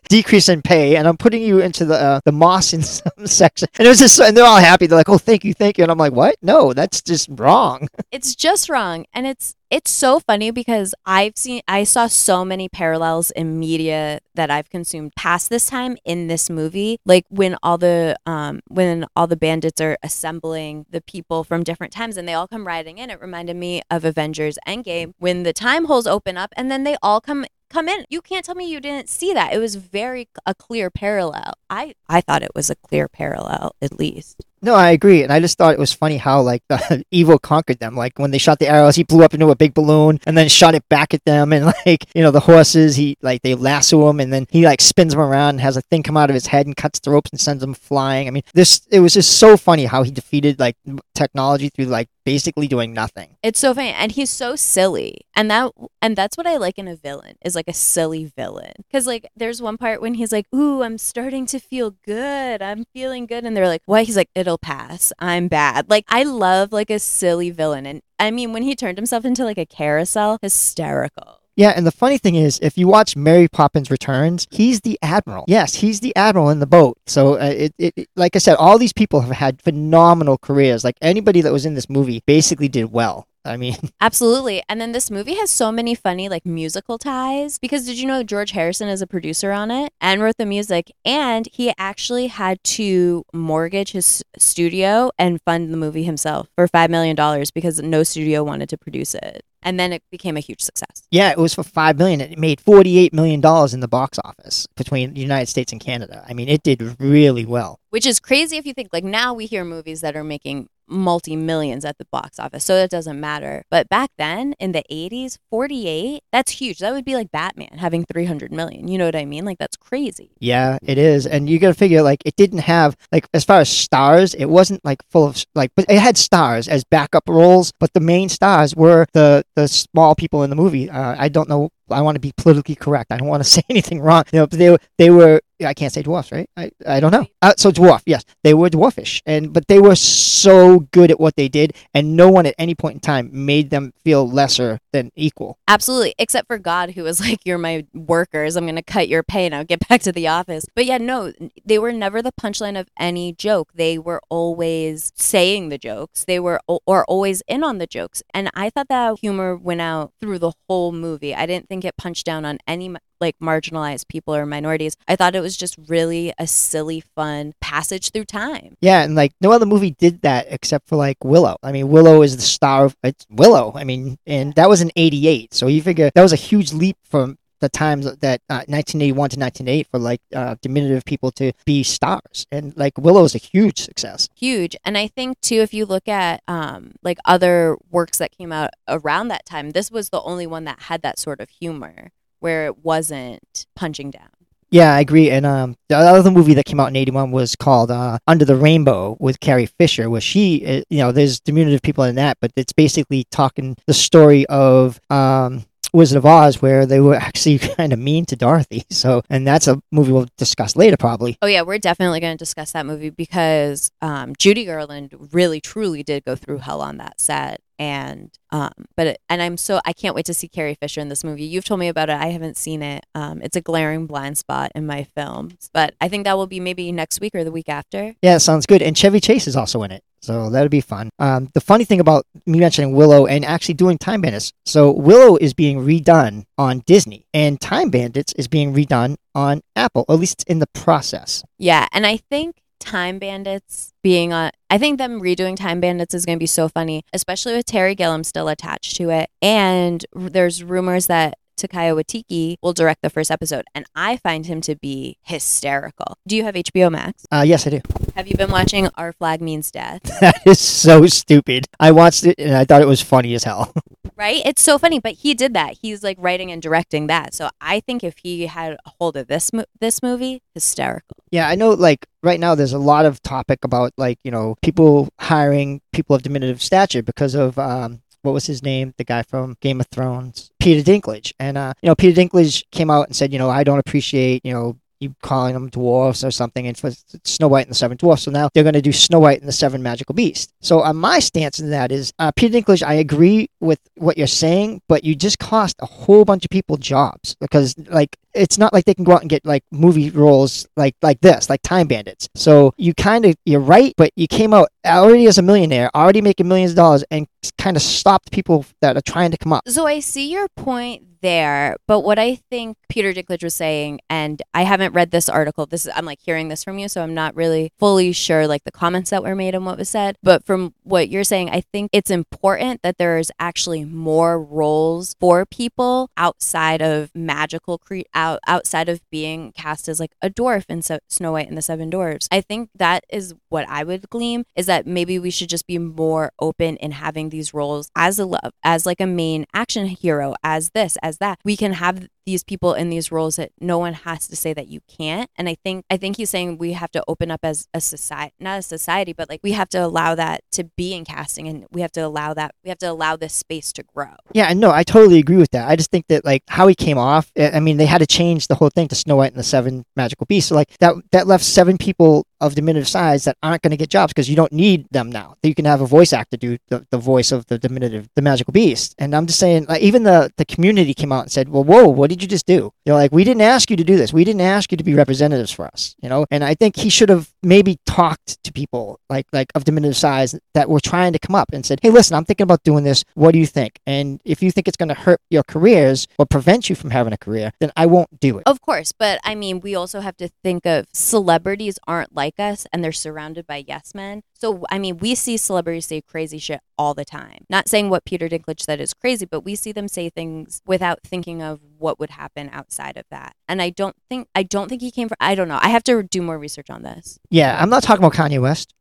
decrease 0.08 0.48
in 0.48 0.62
pay, 0.62 0.96
and 0.96 1.08
I'm 1.08 1.16
putting 1.16 1.42
you 1.42 1.60
into 1.60 1.84
the 1.84 1.94
uh, 1.94 2.20
the 2.24 2.32
moss 2.32 2.72
in 2.72 2.82
some 2.82 3.26
section. 3.26 3.68
And 3.78 3.86
it 3.86 3.88
was 3.88 3.98
just, 3.98 4.20
and 4.20 4.36
they're 4.36 4.44
all 4.44 4.58
happy. 4.58 4.86
They're 4.86 4.98
like, 4.98 5.08
oh, 5.08 5.18
thank 5.18 5.44
you, 5.44 5.54
thank 5.54 5.78
you. 5.78 5.84
And 5.84 5.90
I'm 5.90 5.98
like, 5.98 6.12
what? 6.12 6.36
No, 6.42 6.72
that's 6.72 7.02
just 7.02 7.28
wrong. 7.32 7.88
it's 8.10 8.34
just 8.34 8.68
wrong 8.68 9.06
and 9.12 9.26
it's 9.26 9.54
it's 9.70 9.90
so 9.90 10.20
funny 10.20 10.50
because 10.50 10.94
i've 11.06 11.36
seen 11.36 11.60
i 11.68 11.84
saw 11.84 12.06
so 12.06 12.44
many 12.44 12.68
parallels 12.68 13.30
in 13.32 13.58
media 13.58 14.20
that 14.34 14.50
i've 14.50 14.70
consumed 14.70 15.12
past 15.16 15.50
this 15.50 15.66
time 15.66 15.96
in 16.04 16.26
this 16.28 16.48
movie. 16.48 16.98
Like 17.04 17.26
when 17.28 17.56
all 17.62 17.78
the 17.78 18.16
um 18.26 18.60
when 18.68 19.06
all 19.14 19.26
the 19.26 19.36
bandits 19.36 19.80
are 19.80 19.98
assembling 20.02 20.86
the 20.90 21.00
people 21.00 21.44
from 21.44 21.62
different 21.62 21.92
times 21.92 22.16
and 22.16 22.26
they 22.26 22.34
all 22.34 22.48
come 22.48 22.66
riding 22.66 22.98
in 22.98 23.10
it 23.10 23.20
reminded 23.20 23.56
me 23.56 23.82
of 23.90 24.04
avengers 24.04 24.58
endgame 24.66 25.12
when 25.18 25.42
the 25.42 25.52
time 25.52 25.84
holes 25.86 26.06
open 26.06 26.36
up 26.36 26.52
and 26.56 26.70
then 26.70 26.84
they 26.84 26.96
all 27.02 27.20
come 27.20 27.44
come 27.68 27.88
in. 27.88 28.04
You 28.08 28.20
can't 28.20 28.44
tell 28.44 28.56
me 28.56 28.68
you 28.68 28.80
didn't 28.80 29.08
see 29.08 29.32
that. 29.32 29.52
It 29.52 29.58
was 29.58 29.76
very 29.76 30.28
a 30.44 30.54
clear 30.54 30.90
parallel. 30.90 31.52
I 31.68 31.94
i 32.08 32.20
thought 32.20 32.42
it 32.42 32.54
was 32.54 32.70
a 32.70 32.76
clear 32.76 33.08
parallel 33.08 33.74
at 33.82 33.98
least 33.98 34.44
No, 34.62 34.74
I 34.74 34.90
agree, 34.90 35.22
and 35.22 35.32
I 35.32 35.40
just 35.40 35.56
thought 35.56 35.72
it 35.72 35.78
was 35.78 35.92
funny 35.92 36.18
how 36.18 36.42
like 36.42 36.62
the 36.68 37.02
evil 37.10 37.38
conquered 37.38 37.78
them. 37.78 37.96
Like 37.96 38.18
when 38.18 38.30
they 38.30 38.38
shot 38.38 38.58
the 38.58 38.68
arrows, 38.68 38.94
he 38.94 39.04
blew 39.04 39.24
up 39.24 39.32
into 39.32 39.48
a 39.48 39.56
big 39.56 39.72
balloon 39.72 40.20
and 40.26 40.36
then 40.36 40.48
shot 40.48 40.74
it 40.74 40.86
back 40.90 41.14
at 41.14 41.24
them, 41.24 41.52
and 41.52 41.66
like 41.86 42.04
you 42.14 42.22
know 42.22 42.30
the 42.30 42.40
horses, 42.40 42.96
he 42.96 43.16
like 43.22 43.40
they 43.42 43.54
lasso 43.54 44.08
him 44.08 44.20
and 44.20 44.32
then 44.32 44.46
he 44.50 44.66
like 44.66 44.82
spins 44.82 45.14
them 45.14 45.20
around 45.20 45.50
and 45.50 45.60
has 45.62 45.76
a 45.78 45.82
thing 45.82 46.02
come 46.02 46.16
out 46.16 46.28
of 46.28 46.34
his 46.34 46.46
head 46.46 46.66
and 46.66 46.76
cuts 46.76 47.00
the 47.00 47.10
ropes 47.10 47.30
and 47.30 47.40
sends 47.40 47.62
them 47.62 47.74
flying. 47.74 48.28
I 48.28 48.30
mean, 48.30 48.42
this 48.52 48.82
it 48.90 49.00
was 49.00 49.14
just 49.14 49.38
so 49.38 49.56
funny 49.56 49.86
how 49.86 50.02
he 50.02 50.10
defeated 50.10 50.58
like 50.60 50.76
technology 51.14 51.70
through 51.70 51.86
like 51.86 52.08
basically 52.24 52.68
doing 52.68 52.92
nothing. 52.92 53.36
It's 53.42 53.58
so 53.60 53.74
funny, 53.74 53.90
and 53.90 54.12
he's 54.12 54.30
so 54.30 54.56
silly, 54.56 55.26
and 55.34 55.50
that 55.50 55.72
and 56.02 56.16
that's 56.16 56.36
what 56.36 56.46
I 56.46 56.56
like 56.56 56.78
in 56.78 56.88
a 56.88 56.96
villain 56.96 57.36
is 57.44 57.54
like 57.54 57.68
a 57.68 57.72
silly 57.72 58.24
villain. 58.24 58.72
Because 58.88 59.06
like 59.06 59.26
there's 59.36 59.62
one 59.62 59.76
part 59.76 60.00
when 60.00 60.14
he's 60.14 60.32
like, 60.32 60.46
"Ooh, 60.54 60.82
I'm 60.82 60.98
starting 60.98 61.46
to 61.46 61.58
feel 61.58 61.96
good. 62.04 62.62
I'm 62.62 62.84
feeling 62.92 63.26
good," 63.26 63.44
and 63.44 63.56
they're 63.56 63.68
like, 63.68 63.82
"What?" 63.86 64.04
He's 64.04 64.16
like, 64.16 64.30
"It'll 64.34 64.58
pass. 64.58 65.12
I'm 65.18 65.48
bad." 65.48 65.90
Like 65.90 66.04
I 66.08 66.22
love 66.22 66.72
like 66.72 66.90
a 66.90 66.98
silly 66.98 67.50
villain, 67.50 67.86
and 67.86 68.02
I 68.18 68.30
mean 68.30 68.52
when 68.52 68.62
he 68.62 68.74
turned 68.74 68.98
himself 68.98 69.24
into 69.24 69.44
like 69.44 69.58
a 69.58 69.66
carousel, 69.66 70.38
hysterical. 70.42 71.39
Yeah, 71.60 71.74
and 71.76 71.86
the 71.86 71.92
funny 71.92 72.16
thing 72.16 72.36
is, 72.36 72.58
if 72.62 72.78
you 72.78 72.88
watch 72.88 73.16
Mary 73.16 73.46
Poppins 73.46 73.90
Returns, 73.90 74.48
he's 74.50 74.80
the 74.80 74.98
admiral. 75.02 75.44
Yes, 75.46 75.74
he's 75.74 76.00
the 76.00 76.16
admiral 76.16 76.48
in 76.48 76.58
the 76.58 76.66
boat. 76.66 76.96
So, 77.06 77.34
uh, 77.34 77.52
it, 77.54 77.74
it, 77.76 77.92
it, 77.98 78.08
like 78.16 78.34
I 78.34 78.38
said, 78.38 78.56
all 78.56 78.78
these 78.78 78.94
people 78.94 79.20
have 79.20 79.36
had 79.36 79.60
phenomenal 79.60 80.38
careers. 80.38 80.84
Like 80.84 80.96
anybody 81.02 81.42
that 81.42 81.52
was 81.52 81.66
in 81.66 81.74
this 81.74 81.90
movie 81.90 82.22
basically 82.24 82.68
did 82.68 82.90
well. 82.90 83.26
I 83.44 83.56
mean, 83.56 83.76
Absolutely. 84.00 84.62
And 84.68 84.80
then 84.80 84.92
this 84.92 85.10
movie 85.10 85.34
has 85.34 85.50
so 85.50 85.72
many 85.72 85.94
funny 85.94 86.28
like 86.28 86.44
musical 86.44 86.98
ties 86.98 87.58
because 87.58 87.86
did 87.86 87.98
you 87.98 88.06
know 88.06 88.22
George 88.22 88.50
Harrison 88.52 88.88
is 88.88 89.00
a 89.02 89.06
producer 89.06 89.50
on 89.52 89.70
it 89.70 89.92
and 90.00 90.22
wrote 90.22 90.36
the 90.38 90.46
music 90.46 90.90
and 91.04 91.48
he 91.52 91.72
actually 91.78 92.26
had 92.26 92.62
to 92.64 93.24
mortgage 93.32 93.92
his 93.92 94.22
studio 94.38 95.10
and 95.18 95.40
fund 95.42 95.72
the 95.72 95.76
movie 95.76 96.04
himself 96.04 96.48
for 96.54 96.66
5 96.68 96.90
million 96.90 97.16
dollars 97.16 97.50
because 97.50 97.80
no 97.80 98.02
studio 98.02 98.44
wanted 98.44 98.68
to 98.68 98.76
produce 98.78 99.14
it. 99.14 99.42
And 99.62 99.78
then 99.78 99.92
it 99.92 100.02
became 100.10 100.38
a 100.38 100.40
huge 100.40 100.62
success. 100.62 101.02
yeah, 101.10 101.30
it 101.30 101.36
was 101.36 101.52
for 101.52 101.62
five 101.62 101.98
million. 101.98 102.22
It 102.22 102.38
made 102.38 102.62
forty-eight 102.62 103.12
million 103.12 103.42
dollars 103.42 103.74
in 103.74 103.80
the 103.80 103.88
box 103.88 104.18
office 104.24 104.66
between 104.74 105.12
the 105.12 105.20
United 105.20 105.48
States 105.48 105.70
and 105.70 105.78
Canada. 105.78 106.24
I 106.26 106.32
mean, 106.32 106.48
it 106.48 106.62
did 106.62 106.96
really 106.98 107.44
well. 107.44 107.78
Which 107.90 108.06
is 108.06 108.20
crazy 108.20 108.56
if 108.56 108.64
you 108.64 108.72
think 108.72 108.88
like 108.90 109.04
now 109.04 109.34
we 109.34 109.44
hear 109.44 109.62
movies 109.62 110.00
that 110.00 110.16
are 110.16 110.24
making 110.24 110.70
multi 110.90 111.36
millions 111.36 111.84
at 111.84 111.98
the 111.98 112.06
box 112.10 112.38
office. 112.38 112.64
So 112.64 112.74
that 112.76 112.90
doesn't 112.90 113.20
matter. 113.20 113.64
But 113.70 113.88
back 113.88 114.10
then 114.18 114.54
in 114.58 114.72
the 114.72 114.84
80s, 114.90 115.38
48, 115.50 116.22
that's 116.32 116.52
huge. 116.52 116.78
That 116.78 116.92
would 116.92 117.04
be 117.04 117.14
like 117.14 117.30
Batman 117.30 117.78
having 117.78 118.04
300 118.04 118.52
million. 118.52 118.88
You 118.88 118.98
know 118.98 119.06
what 119.06 119.16
I 119.16 119.24
mean? 119.24 119.44
Like 119.44 119.58
that's 119.58 119.76
crazy. 119.76 120.32
Yeah, 120.40 120.78
it 120.82 120.98
is, 120.98 121.26
and 121.26 121.48
you 121.48 121.58
got 121.58 121.68
to 121.68 121.74
figure 121.74 122.02
like 122.02 122.22
it 122.24 122.36
didn't 122.36 122.58
have 122.58 122.96
like 123.12 123.26
as 123.32 123.44
far 123.44 123.60
as 123.60 123.68
stars, 123.68 124.34
it 124.34 124.46
wasn't 124.46 124.84
like 124.84 125.02
full 125.10 125.26
of 125.26 125.44
like, 125.54 125.70
but 125.76 125.86
it 125.88 125.98
had 125.98 126.16
stars 126.16 126.68
as 126.68 126.84
backup 126.84 127.28
roles, 127.28 127.72
but 127.78 127.92
the 127.92 128.00
main 128.00 128.28
stars 128.28 128.74
were 128.74 129.06
the 129.12 129.44
the 129.56 129.68
small 129.68 130.14
people 130.14 130.42
in 130.42 130.50
the 130.50 130.56
movie. 130.56 130.90
Uh, 130.90 131.14
I 131.18 131.28
don't 131.28 131.48
know. 131.48 131.70
I 131.90 132.00
want 132.02 132.16
to 132.16 132.20
be 132.20 132.32
politically 132.36 132.74
correct. 132.74 133.12
I 133.12 133.16
don't 133.16 133.28
want 133.28 133.42
to 133.42 133.48
say 133.56 133.62
anything 133.68 134.00
wrong. 134.00 134.24
You 134.32 134.40
know, 134.40 134.46
they 134.46 134.70
were 134.70 134.78
they 134.98 135.10
were. 135.10 135.40
I 135.62 135.74
can't 135.74 135.92
say 135.92 136.00
dwarfs, 136.00 136.32
right? 136.32 136.48
I, 136.56 136.70
I 136.86 137.00
don't 137.00 137.12
know. 137.12 137.26
Uh, 137.42 137.52
so 137.58 137.70
dwarf, 137.70 138.00
yes, 138.06 138.24
they 138.42 138.54
were 138.54 138.70
dwarfish, 138.70 139.20
and 139.26 139.52
but 139.52 139.68
they 139.68 139.78
were 139.78 139.94
so 139.94 140.80
good 140.90 141.10
at 141.10 141.20
what 141.20 141.36
they 141.36 141.48
did, 141.48 141.74
and 141.92 142.16
no 142.16 142.30
one 142.30 142.46
at 142.46 142.54
any 142.58 142.74
point 142.74 142.94
in 142.94 143.00
time 143.00 143.28
made 143.30 143.68
them 143.68 143.92
feel 144.02 144.28
lesser 144.28 144.80
than 144.92 145.12
equal. 145.14 145.58
Absolutely. 145.68 146.14
Except 146.18 146.46
for 146.46 146.58
God, 146.58 146.92
who 146.92 147.04
was 147.04 147.20
like, 147.20 147.40
You're 147.44 147.58
my 147.58 147.86
workers. 147.94 148.56
I'm 148.56 148.64
going 148.64 148.76
to 148.76 148.82
cut 148.82 149.08
your 149.08 149.22
pay 149.22 149.48
now. 149.48 149.62
Get 149.62 149.80
back 149.88 150.00
to 150.02 150.12
the 150.12 150.28
office. 150.28 150.64
But 150.74 150.86
yeah, 150.86 150.98
no, 150.98 151.32
they 151.64 151.78
were 151.78 151.92
never 151.92 152.22
the 152.22 152.32
punchline 152.32 152.78
of 152.78 152.88
any 152.98 153.32
joke. 153.32 153.70
They 153.74 153.98
were 153.98 154.20
always 154.28 155.12
saying 155.14 155.68
the 155.68 155.78
jokes. 155.78 156.24
They 156.24 156.40
were, 156.40 156.60
or 156.66 157.04
always 157.04 157.42
in 157.46 157.62
on 157.62 157.78
the 157.78 157.86
jokes. 157.86 158.22
And 158.32 158.50
I 158.54 158.70
thought 158.70 158.88
that 158.88 159.18
humor 159.20 159.56
went 159.56 159.80
out 159.80 160.12
through 160.20 160.38
the 160.38 160.52
whole 160.68 160.92
movie. 160.92 161.34
I 161.34 161.46
didn't 161.46 161.68
think 161.68 161.79
it 161.84 161.96
punched 161.96 162.26
down 162.26 162.44
on 162.44 162.58
any 162.66 162.94
like 163.20 163.38
marginalized 163.38 164.08
people 164.08 164.34
or 164.34 164.46
minorities. 164.46 164.96
I 165.06 165.16
thought 165.16 165.34
it 165.34 165.40
was 165.40 165.56
just 165.56 165.76
really 165.88 166.32
a 166.38 166.46
silly, 166.46 167.00
fun 167.14 167.52
passage 167.60 168.10
through 168.10 168.24
time. 168.24 168.76
Yeah, 168.80 169.02
and 169.02 169.14
like 169.14 169.32
no 169.40 169.52
other 169.52 169.66
movie 169.66 169.90
did 169.92 170.22
that 170.22 170.46
except 170.50 170.88
for 170.88 170.96
like 170.96 171.22
Willow. 171.22 171.56
I 171.62 171.72
mean, 171.72 171.88
Willow 171.88 172.22
is 172.22 172.36
the 172.36 172.42
star 172.42 172.86
of 172.86 172.96
it's 173.02 173.26
Willow. 173.30 173.72
I 173.74 173.84
mean, 173.84 174.18
and 174.26 174.54
that 174.54 174.68
was 174.68 174.80
in 174.80 174.90
'88, 174.96 175.54
so 175.54 175.66
you 175.66 175.82
figure 175.82 176.10
that 176.14 176.22
was 176.22 176.32
a 176.32 176.36
huge 176.36 176.72
leap 176.72 176.96
from 177.04 177.38
the 177.60 177.68
times 177.68 178.04
that 178.04 178.40
uh, 178.48 178.64
1981 178.68 179.14
to 179.30 179.38
1988 179.38 179.86
for 179.90 179.98
like 179.98 180.20
uh, 180.34 180.56
diminutive 180.60 181.04
people 181.04 181.30
to 181.32 181.52
be 181.64 181.82
stars, 181.82 182.46
and 182.50 182.76
like 182.76 182.96
Willow 182.98 183.24
is 183.24 183.34
a 183.34 183.38
huge 183.38 183.80
success. 183.80 184.28
huge 184.34 184.76
and 184.84 184.96
i 184.96 185.06
think 185.06 185.40
too 185.40 185.56
if 185.56 185.72
you 185.74 185.84
look 185.84 186.08
at 186.08 186.42
um 186.48 186.92
like 187.02 187.18
other 187.24 187.76
works 187.90 188.18
that 188.18 188.30
came 188.36 188.52
out 188.52 188.70
around 188.88 189.28
that 189.28 189.44
time 189.46 189.70
this 189.70 189.90
was 189.90 190.10
the 190.10 190.20
only 190.22 190.46
one 190.46 190.64
that 190.64 190.82
had 190.82 191.02
that 191.02 191.18
sort 191.18 191.40
of 191.40 191.48
humor 191.48 192.10
where 192.40 192.66
it 192.66 192.84
wasn't 192.84 193.66
punching 193.74 194.10
down 194.10 194.28
Yeah, 194.70 194.94
I 194.94 195.00
agree. 195.00 195.30
And 195.30 195.44
um, 195.44 195.76
the 195.88 195.96
other 195.96 196.30
movie 196.30 196.54
that 196.54 196.64
came 196.64 196.78
out 196.78 196.88
in 196.88 196.96
'81 196.96 197.32
was 197.32 197.56
called 197.56 197.90
uh, 197.90 198.18
Under 198.28 198.44
the 198.44 198.54
Rainbow 198.54 199.16
with 199.18 199.40
Carrie 199.40 199.66
Fisher, 199.66 200.08
where 200.08 200.20
she, 200.20 200.64
uh, 200.64 200.82
you 200.88 200.98
know, 200.98 201.10
there's 201.10 201.40
diminutive 201.40 201.82
people 201.82 202.04
in 202.04 202.14
that, 202.14 202.38
but 202.40 202.52
it's 202.54 202.72
basically 202.72 203.24
talking 203.30 203.76
the 203.86 203.94
story 203.94 204.46
of 204.46 205.00
um. 205.10 205.64
Wizard 205.92 206.18
of 206.18 206.26
Oz, 206.26 206.62
where 206.62 206.86
they 206.86 207.00
were 207.00 207.14
actually 207.28 207.58
kind 207.58 207.92
of 207.92 207.98
mean 207.98 208.24
to 208.26 208.36
Dorothy. 208.36 208.84
So, 208.90 209.22
and 209.30 209.46
that's 209.46 209.66
a 209.68 209.80
movie 209.90 210.12
we'll 210.12 210.28
discuss 210.36 210.76
later, 210.76 210.96
probably. 210.96 211.38
oh 211.42 211.46
yeah 211.46 211.62
we're 211.62 211.78
definitely 211.78 212.20
going 212.20 212.36
to 212.36 212.38
discuss 212.38 212.72
that 212.72 212.86
movie 212.86 213.10
because 213.10 213.90
um 214.02 214.34
judy 214.38 214.64
garland 214.64 215.14
really 215.32 215.60
truly 215.60 216.02
did 216.02 216.24
go 216.24 216.36
through 216.36 216.58
hell 216.58 216.80
on 216.80 216.96
that 216.98 217.20
set 217.20 217.60
and 217.80 218.30
um 218.52 218.70
but 218.96 219.06
it, 219.08 219.20
and 219.28 219.42
i'm 219.42 219.56
so 219.56 219.80
i 219.86 219.92
can't 219.92 220.14
wait 220.14 220.26
to 220.26 220.34
see 220.34 220.46
carrie 220.46 220.76
fisher 220.80 221.00
in 221.00 221.08
this 221.08 221.24
movie 221.24 221.44
you've 221.44 221.64
told 221.64 221.80
me 221.80 221.88
about 221.88 222.10
it 222.10 222.16
i 222.16 222.26
haven't 222.26 222.56
seen 222.56 222.82
it 222.82 223.06
um 223.14 223.40
it's 223.42 223.56
a 223.56 223.60
glaring 223.60 224.06
blind 224.06 224.36
spot 224.36 224.70
in 224.74 224.86
my 224.86 225.02
films 225.02 225.70
but 225.72 225.94
i 226.00 226.06
think 226.06 226.24
that 226.24 226.36
will 226.36 226.46
be 226.46 226.60
maybe 226.60 226.92
next 226.92 227.20
week 227.20 227.34
or 227.34 227.42
the 227.42 227.50
week 227.50 227.68
after 227.68 228.14
Yeah, 228.22 228.38
sounds 228.38 228.66
good. 228.66 228.82
And 228.82 228.96
Chevy 228.96 229.20
Chase 229.20 229.46
is 229.46 229.56
also 229.56 229.82
in 229.82 229.90
it. 229.90 230.02
So 230.22 230.50
that'll 230.50 230.68
be 230.68 230.82
fun. 230.82 231.08
Um, 231.18 231.48
the 231.54 231.60
funny 231.62 231.84
thing 231.84 231.98
about 231.98 232.26
me 232.44 232.60
mentioning 232.60 232.92
Willow 232.94 233.26
and 233.26 233.42
actually 233.44 233.74
doing 233.74 233.96
Time 233.96 234.20
Bandits. 234.20 234.52
So 234.66 234.92
Willow 234.92 235.36
is 235.36 235.54
being 235.54 235.78
redone 235.78 236.44
on 236.58 236.82
Disney, 236.84 237.24
and 237.32 237.58
Time 237.58 237.88
Bandits 237.88 238.34
is 238.34 238.46
being 238.46 238.74
redone 238.74 239.16
on 239.34 239.62
Apple. 239.76 240.04
At 240.10 240.18
least 240.18 240.34
it's 240.34 240.44
in 240.44 240.58
the 240.58 240.66
process. 240.74 241.42
Yeah, 241.58 241.88
and 241.92 242.06
I 242.06 242.18
think 242.18 242.59
Time 242.80 243.18
Bandits 243.18 243.92
being 244.02 244.32
on 244.32 244.50
I 244.70 244.78
think 244.78 244.98
them 244.98 245.20
redoing 245.20 245.56
Time 245.56 245.80
Bandits 245.80 246.14
is 246.14 246.24
going 246.24 246.38
to 246.38 246.42
be 246.42 246.46
so 246.46 246.68
funny, 246.68 247.04
especially 247.12 247.54
with 247.54 247.66
Terry 247.66 247.94
Gilliam 247.94 248.24
still 248.24 248.48
attached 248.48 248.96
to 248.96 249.10
it. 249.10 249.30
And 249.42 250.04
there's 250.12 250.62
rumors 250.62 251.06
that 251.06 251.34
Taika 251.56 251.94
Waititi 251.94 252.56
will 252.62 252.72
direct 252.72 253.02
the 253.02 253.10
first 253.10 253.30
episode, 253.30 253.64
and 253.74 253.84
I 253.94 254.16
find 254.16 254.46
him 254.46 254.60
to 254.62 254.76
be 254.76 255.18
hysterical. 255.22 256.16
Do 256.26 256.36
you 256.36 256.44
have 256.44 256.54
HBO 256.54 256.90
Max? 256.90 257.26
Uh, 257.30 257.44
yes, 257.46 257.66
I 257.66 257.70
do. 257.70 257.80
Have 258.16 258.28
you 258.28 258.36
been 258.36 258.50
watching 258.50 258.88
Our 258.96 259.12
Flag 259.12 259.40
Means 259.40 259.70
Death? 259.70 260.00
That 260.20 260.40
is 260.46 260.60
so 260.60 261.06
stupid. 261.06 261.66
I 261.78 261.92
watched 261.92 262.24
it 262.24 262.36
and 262.38 262.54
I 262.54 262.64
thought 262.64 262.82
it 262.82 262.88
was 262.88 263.02
funny 263.02 263.34
as 263.34 263.44
hell. 263.44 263.72
right? 264.20 264.42
It's 264.44 264.60
so 264.60 264.78
funny, 264.78 265.00
but 265.00 265.14
he 265.14 265.32
did 265.32 265.54
that. 265.54 265.78
He's 265.80 266.04
like 266.04 266.18
writing 266.20 266.52
and 266.52 266.60
directing 266.60 267.06
that. 267.06 267.32
So 267.34 267.48
I 267.60 267.80
think 267.80 268.04
if 268.04 268.18
he 268.18 268.46
had 268.46 268.74
a 268.74 268.90
hold 269.00 269.16
of 269.16 269.28
this 269.28 269.50
mo- 269.52 269.64
this 269.80 270.02
movie, 270.02 270.42
hysterical. 270.54 271.16
Yeah, 271.30 271.48
I 271.48 271.54
know. 271.54 271.70
Like 271.70 272.06
right 272.22 272.38
now, 272.38 272.54
there's 272.54 272.74
a 272.74 272.78
lot 272.78 273.06
of 273.06 273.22
topic 273.22 273.64
about 273.64 273.92
like 273.96 274.18
you 274.22 274.30
know 274.30 274.56
people 274.62 275.08
hiring 275.18 275.80
people 275.92 276.14
of 276.14 276.22
diminutive 276.22 276.62
stature 276.62 277.02
because 277.02 277.34
of 277.34 277.58
um, 277.58 278.02
what 278.22 278.32
was 278.32 278.46
his 278.46 278.62
name, 278.62 278.92
the 278.98 279.04
guy 279.04 279.22
from 279.22 279.56
Game 279.60 279.80
of 279.80 279.86
Thrones, 279.86 280.50
Peter 280.60 280.82
Dinklage, 280.82 281.32
and 281.40 281.56
uh, 281.56 281.72
you 281.82 281.88
know 281.88 281.94
Peter 281.94 282.20
Dinklage 282.20 282.64
came 282.70 282.90
out 282.90 283.06
and 283.06 283.16
said, 283.16 283.32
you 283.32 283.38
know, 283.38 283.48
I 283.48 283.64
don't 283.64 283.78
appreciate 283.78 284.44
you 284.44 284.52
know 284.52 284.76
you 285.00 285.14
calling 285.22 285.54
them 285.54 285.68
dwarfs 285.68 286.22
or 286.22 286.30
something, 286.30 286.66
and 286.66 286.76
for 286.78 286.90
Snow 287.24 287.48
White 287.48 287.66
and 287.66 287.70
the 287.70 287.74
Seven 287.74 287.96
Dwarfs. 287.96 288.22
So 288.22 288.30
now 288.30 288.50
they're 288.52 288.62
going 288.62 288.74
to 288.74 288.82
do 288.82 288.92
Snow 288.92 289.18
White 289.18 289.40
and 289.40 289.48
the 289.48 289.52
Seven 289.52 289.82
Magical 289.82 290.14
Beasts. 290.14 290.52
So 290.60 290.84
uh, 290.84 290.92
my 290.92 291.18
stance 291.18 291.58
in 291.58 291.70
that 291.70 291.90
is, 291.90 292.12
uh, 292.18 292.30
Peter 292.32 292.58
Dinklage, 292.58 292.86
I 292.86 292.94
agree 292.94 293.48
with 293.60 293.80
what 293.96 294.18
you're 294.18 294.26
saying, 294.26 294.82
but 294.88 295.02
you 295.02 295.14
just 295.14 295.38
cost 295.38 295.76
a 295.80 295.86
whole 295.86 296.24
bunch 296.24 296.44
of 296.44 296.50
people 296.50 296.76
jobs 296.76 297.34
because 297.40 297.74
like 297.88 298.16
it's 298.34 298.58
not 298.58 298.72
like 298.72 298.84
they 298.84 298.94
can 298.94 299.04
go 299.04 299.12
out 299.12 299.20
and 299.20 299.30
get 299.30 299.44
like 299.44 299.64
movie 299.70 300.10
roles 300.10 300.66
like 300.76 300.94
like 301.02 301.20
this, 301.20 301.50
like 301.50 301.62
Time 301.62 301.86
Bandits. 301.86 302.28
So 302.34 302.74
you 302.76 302.94
kind 302.94 303.24
of 303.24 303.34
you're 303.44 303.60
right, 303.60 303.94
but 303.96 304.10
you 304.16 304.26
came 304.26 304.54
out 304.54 304.68
already 304.86 305.26
as 305.26 305.38
a 305.38 305.42
millionaire, 305.42 305.90
already 305.94 306.20
making 306.20 306.48
millions 306.48 306.72
of 306.72 306.76
dollars, 306.76 307.04
and 307.10 307.26
kind 307.58 307.76
of 307.76 307.82
stopped 307.82 308.30
people 308.32 308.64
that 308.80 308.96
are 308.96 309.02
trying 309.02 309.30
to 309.30 309.38
come 309.38 309.52
up. 309.52 309.68
So 309.68 309.86
I 309.86 310.00
see 310.00 310.30
your 310.30 310.48
point 310.48 311.04
there, 311.20 311.76
but 311.86 312.00
what 312.00 312.18
I 312.18 312.36
think 312.50 312.76
Peter 312.88 313.12
Dinklage 313.12 313.42
was 313.42 313.54
saying, 313.54 314.00
and 314.08 314.42
I 314.54 314.62
haven't 314.62 314.94
read 314.94 315.10
this 315.10 315.28
article. 315.28 315.66
This 315.66 315.86
is 315.86 315.92
I'm 315.94 316.04
like 316.04 316.20
hearing 316.20 316.48
this 316.48 316.64
from 316.64 316.78
you, 316.78 316.88
so 316.88 317.02
I'm 317.02 317.14
not 317.14 317.34
really 317.36 317.72
fully 317.78 318.12
sure 318.12 318.46
like 318.46 318.64
the 318.64 318.72
comments 318.72 319.10
that 319.10 319.22
were 319.22 319.34
made 319.34 319.54
and 319.54 319.64
what 319.66 319.78
was 319.78 319.88
said. 319.88 320.16
But 320.22 320.44
from 320.44 320.74
what 320.82 321.08
you're 321.08 321.24
saying, 321.24 321.50
I 321.50 321.62
think 321.72 321.90
it's 321.92 322.10
important 322.10 322.82
that 322.82 322.98
there's 322.98 323.30
actually 323.38 323.84
more 323.84 324.42
roles 324.42 325.14
for 325.20 325.46
people 325.46 326.10
outside 326.16 326.82
of 326.82 327.10
magical 327.14 327.78
cre- 327.78 328.00
out 328.20 328.40
outside 328.46 328.88
of 328.88 329.00
being 329.10 329.52
cast 329.52 329.88
as 329.88 329.98
like 329.98 330.12
a 330.20 330.28
dwarf 330.28 330.64
in 330.68 330.82
Snow 330.82 331.32
White 331.32 331.48
and 331.48 331.56
the 331.56 331.62
Seven 331.62 331.88
Dwarfs. 331.88 332.28
I 332.30 332.42
think 332.42 332.68
that 332.74 333.04
is 333.10 333.34
what 333.48 333.66
I 333.68 333.82
would 333.82 334.10
glean 334.10 334.44
is 334.54 334.66
that 334.66 334.86
maybe 334.86 335.18
we 335.18 335.30
should 335.30 335.48
just 335.48 335.66
be 335.66 335.78
more 335.78 336.32
open 336.38 336.76
in 336.76 336.92
having 336.92 337.30
these 337.30 337.54
roles 337.54 337.90
as 337.96 338.18
a 338.18 338.26
love, 338.26 338.52
as 338.62 338.84
like 338.84 339.00
a 339.00 339.06
main 339.06 339.46
action 339.54 339.86
hero, 339.86 340.34
as 340.44 340.70
this, 340.70 340.98
as 341.02 341.18
that. 341.18 341.38
We 341.44 341.56
can 341.56 341.72
have 341.72 342.06
these 342.30 342.44
people 342.44 342.74
in 342.74 342.90
these 342.90 343.10
roles 343.10 343.36
that 343.36 343.50
no 343.60 343.78
one 343.78 343.92
has 343.92 344.28
to 344.28 344.36
say 344.36 344.52
that 344.52 344.68
you 344.68 344.80
can't 344.86 345.28
and 345.36 345.48
i 345.48 345.56
think 345.64 345.84
i 345.90 345.96
think 345.96 346.16
he's 346.16 346.30
saying 346.30 346.56
we 346.58 346.72
have 346.72 346.90
to 346.92 347.02
open 347.08 347.28
up 347.28 347.40
as 347.42 347.66
a 347.74 347.80
society 347.80 348.32
not 348.38 348.58
a 348.60 348.62
society 348.62 349.12
but 349.12 349.28
like 349.28 349.40
we 349.42 349.50
have 349.50 349.68
to 349.68 349.78
allow 349.78 350.14
that 350.14 350.40
to 350.52 350.62
be 350.76 350.94
in 350.94 351.04
casting 351.04 351.48
and 351.48 351.66
we 351.72 351.80
have 351.80 351.90
to 351.90 352.00
allow 352.00 352.32
that 352.32 352.54
we 352.62 352.68
have 352.68 352.78
to 352.78 352.86
allow 352.86 353.16
this 353.16 353.34
space 353.34 353.72
to 353.72 353.82
grow 353.82 354.14
Yeah, 354.32 354.52
no, 354.52 354.70
I 354.70 354.82
totally 354.84 355.18
agree 355.18 355.36
with 355.36 355.50
that. 355.50 355.68
I 355.68 355.74
just 355.74 355.90
think 355.90 356.06
that 356.08 356.24
like 356.24 356.42
how 356.48 356.68
he 356.68 356.74
came 356.74 356.98
off. 356.98 357.32
I 357.36 357.60
mean, 357.60 357.76
they 357.76 357.86
had 357.86 357.98
to 357.98 358.06
change 358.06 358.46
the 358.46 358.54
whole 358.54 358.70
thing 358.70 358.88
to 358.88 358.94
Snow 358.94 359.16
White 359.16 359.32
and 359.32 359.38
the 359.38 359.44
Seven 359.44 359.84
Magical 359.96 360.26
Beasts. 360.26 360.50
So 360.50 360.54
like 360.54 360.76
that 360.78 360.94
that 361.12 361.26
left 361.26 361.44
seven 361.44 361.78
people 361.78 362.26
of 362.40 362.54
diminutive 362.54 362.88
size 362.88 363.24
that 363.24 363.36
aren't 363.42 363.62
going 363.62 363.70
to 363.70 363.76
get 363.76 363.90
jobs 363.90 364.12
because 364.12 364.28
you 364.28 364.36
don't 364.36 364.52
need 364.52 364.86
them 364.90 365.10
now. 365.10 365.36
You 365.42 365.54
can 365.54 365.64
have 365.64 365.80
a 365.80 365.86
voice 365.86 366.12
actor 366.12 366.36
do 366.36 366.58
the, 366.68 366.86
the 366.90 366.98
voice 366.98 367.32
of 367.32 367.46
the 367.46 367.58
diminutive, 367.58 368.08
the 368.14 368.22
magical 368.22 368.52
beast. 368.52 368.94
And 368.98 369.14
I'm 369.14 369.26
just 369.26 369.38
saying, 369.38 369.66
like 369.68 369.82
even 369.82 370.02
the 370.04 370.32
the 370.36 370.44
community 370.44 370.94
came 370.94 371.12
out 371.12 371.22
and 371.22 371.32
said, 371.32 371.48
"Well, 371.48 371.64
whoa, 371.64 371.88
what 371.88 372.10
did 372.10 372.22
you 372.22 372.28
just 372.28 372.46
do?" 372.46 372.72
You're 372.84 372.96
like 372.96 373.12
we 373.12 373.24
didn't 373.24 373.42
ask 373.42 373.70
you 373.70 373.76
to 373.76 373.84
do 373.84 373.96
this. 373.96 374.12
We 374.12 374.24
didn't 374.24 374.42
ask 374.42 374.72
you 374.72 374.78
to 374.78 374.84
be 374.84 374.94
representatives 374.94 375.50
for 375.52 375.66
us. 375.66 375.94
You 376.02 376.08
know, 376.08 376.26
and 376.30 376.42
I 376.44 376.54
think 376.54 376.76
he 376.76 376.88
should 376.88 377.08
have 377.08 377.32
maybe 377.42 377.78
talked 377.86 378.42
to 378.44 378.52
people 378.52 379.00
like 379.08 379.26
like 379.32 379.48
of 379.54 379.64
diminutive 379.64 379.96
size 379.96 380.38
that 380.54 380.68
were 380.68 380.80
trying 380.80 381.12
to 381.12 381.18
come 381.18 381.34
up 381.34 381.48
and 381.52 381.64
said, 381.64 381.80
"Hey, 381.82 381.90
listen, 381.90 382.16
I'm 382.16 382.24
thinking 382.24 382.44
about 382.44 382.62
doing 382.62 382.84
this. 382.84 383.04
What 383.14 383.32
do 383.32 383.38
you 383.38 383.46
think?" 383.46 383.78
And 383.86 384.20
if 384.24 384.42
you 384.42 384.50
think 384.50 384.68
it's 384.68 384.76
going 384.76 384.88
to 384.88 384.94
hurt 384.94 385.20
your 385.30 385.42
careers 385.42 386.06
or 386.18 386.26
prevent 386.26 386.68
you 386.68 386.76
from 386.76 386.90
having 386.90 387.12
a 387.12 387.18
career, 387.18 387.52
then 387.60 387.72
I 387.76 387.86
won't 387.86 388.20
do 388.20 388.38
it. 388.38 388.44
Of 388.46 388.60
course, 388.60 388.92
but 388.92 389.20
I 389.24 389.34
mean, 389.34 389.60
we 389.60 389.74
also 389.74 390.00
have 390.00 390.16
to 390.18 390.28
think 390.42 390.66
of 390.66 390.86
celebrities 390.92 391.78
aren't 391.86 392.14
like 392.14 392.38
us 392.38 392.66
and 392.72 392.82
they're 392.82 392.92
surrounded 392.92 393.46
by 393.46 393.64
yes 393.66 393.94
men. 393.94 394.22
So, 394.34 394.64
I 394.70 394.78
mean, 394.78 394.96
we 394.98 395.14
see 395.14 395.36
celebrities 395.36 395.86
say 395.86 396.00
crazy 396.00 396.38
shit 396.38 396.60
all 396.78 396.94
the 396.94 397.04
time. 397.04 397.44
Not 397.50 397.68
saying 397.68 397.90
what 397.90 398.06
Peter 398.06 398.26
Dinklage 398.28 398.62
said 398.62 398.80
is 398.80 398.94
crazy, 398.94 399.26
but 399.26 399.42
we 399.42 399.54
see 399.54 399.70
them 399.70 399.86
say 399.86 400.08
things 400.08 400.62
without 400.66 401.00
thinking 401.02 401.42
of 401.42 401.60
what 401.80 401.98
would 401.98 402.10
happen 402.10 402.50
outside 402.52 402.96
of 402.96 403.04
that. 403.10 403.34
And 403.48 403.60
I 403.60 403.70
don't 403.70 403.96
think 404.08 404.28
I 404.34 404.42
don't 404.42 404.68
think 404.68 404.80
he 404.82 404.90
came 404.90 405.08
from 405.08 405.16
I 405.20 405.34
don't 405.34 405.48
know. 405.48 405.58
I 405.60 405.70
have 405.70 405.82
to 405.84 406.02
do 406.02 406.22
more 406.22 406.38
research 406.38 406.70
on 406.70 406.82
this. 406.82 407.18
Yeah, 407.30 407.60
I'm 407.60 407.70
not 407.70 407.82
talking 407.82 408.04
about 408.04 408.14
Kanye 408.14 408.40
West, 408.40 408.74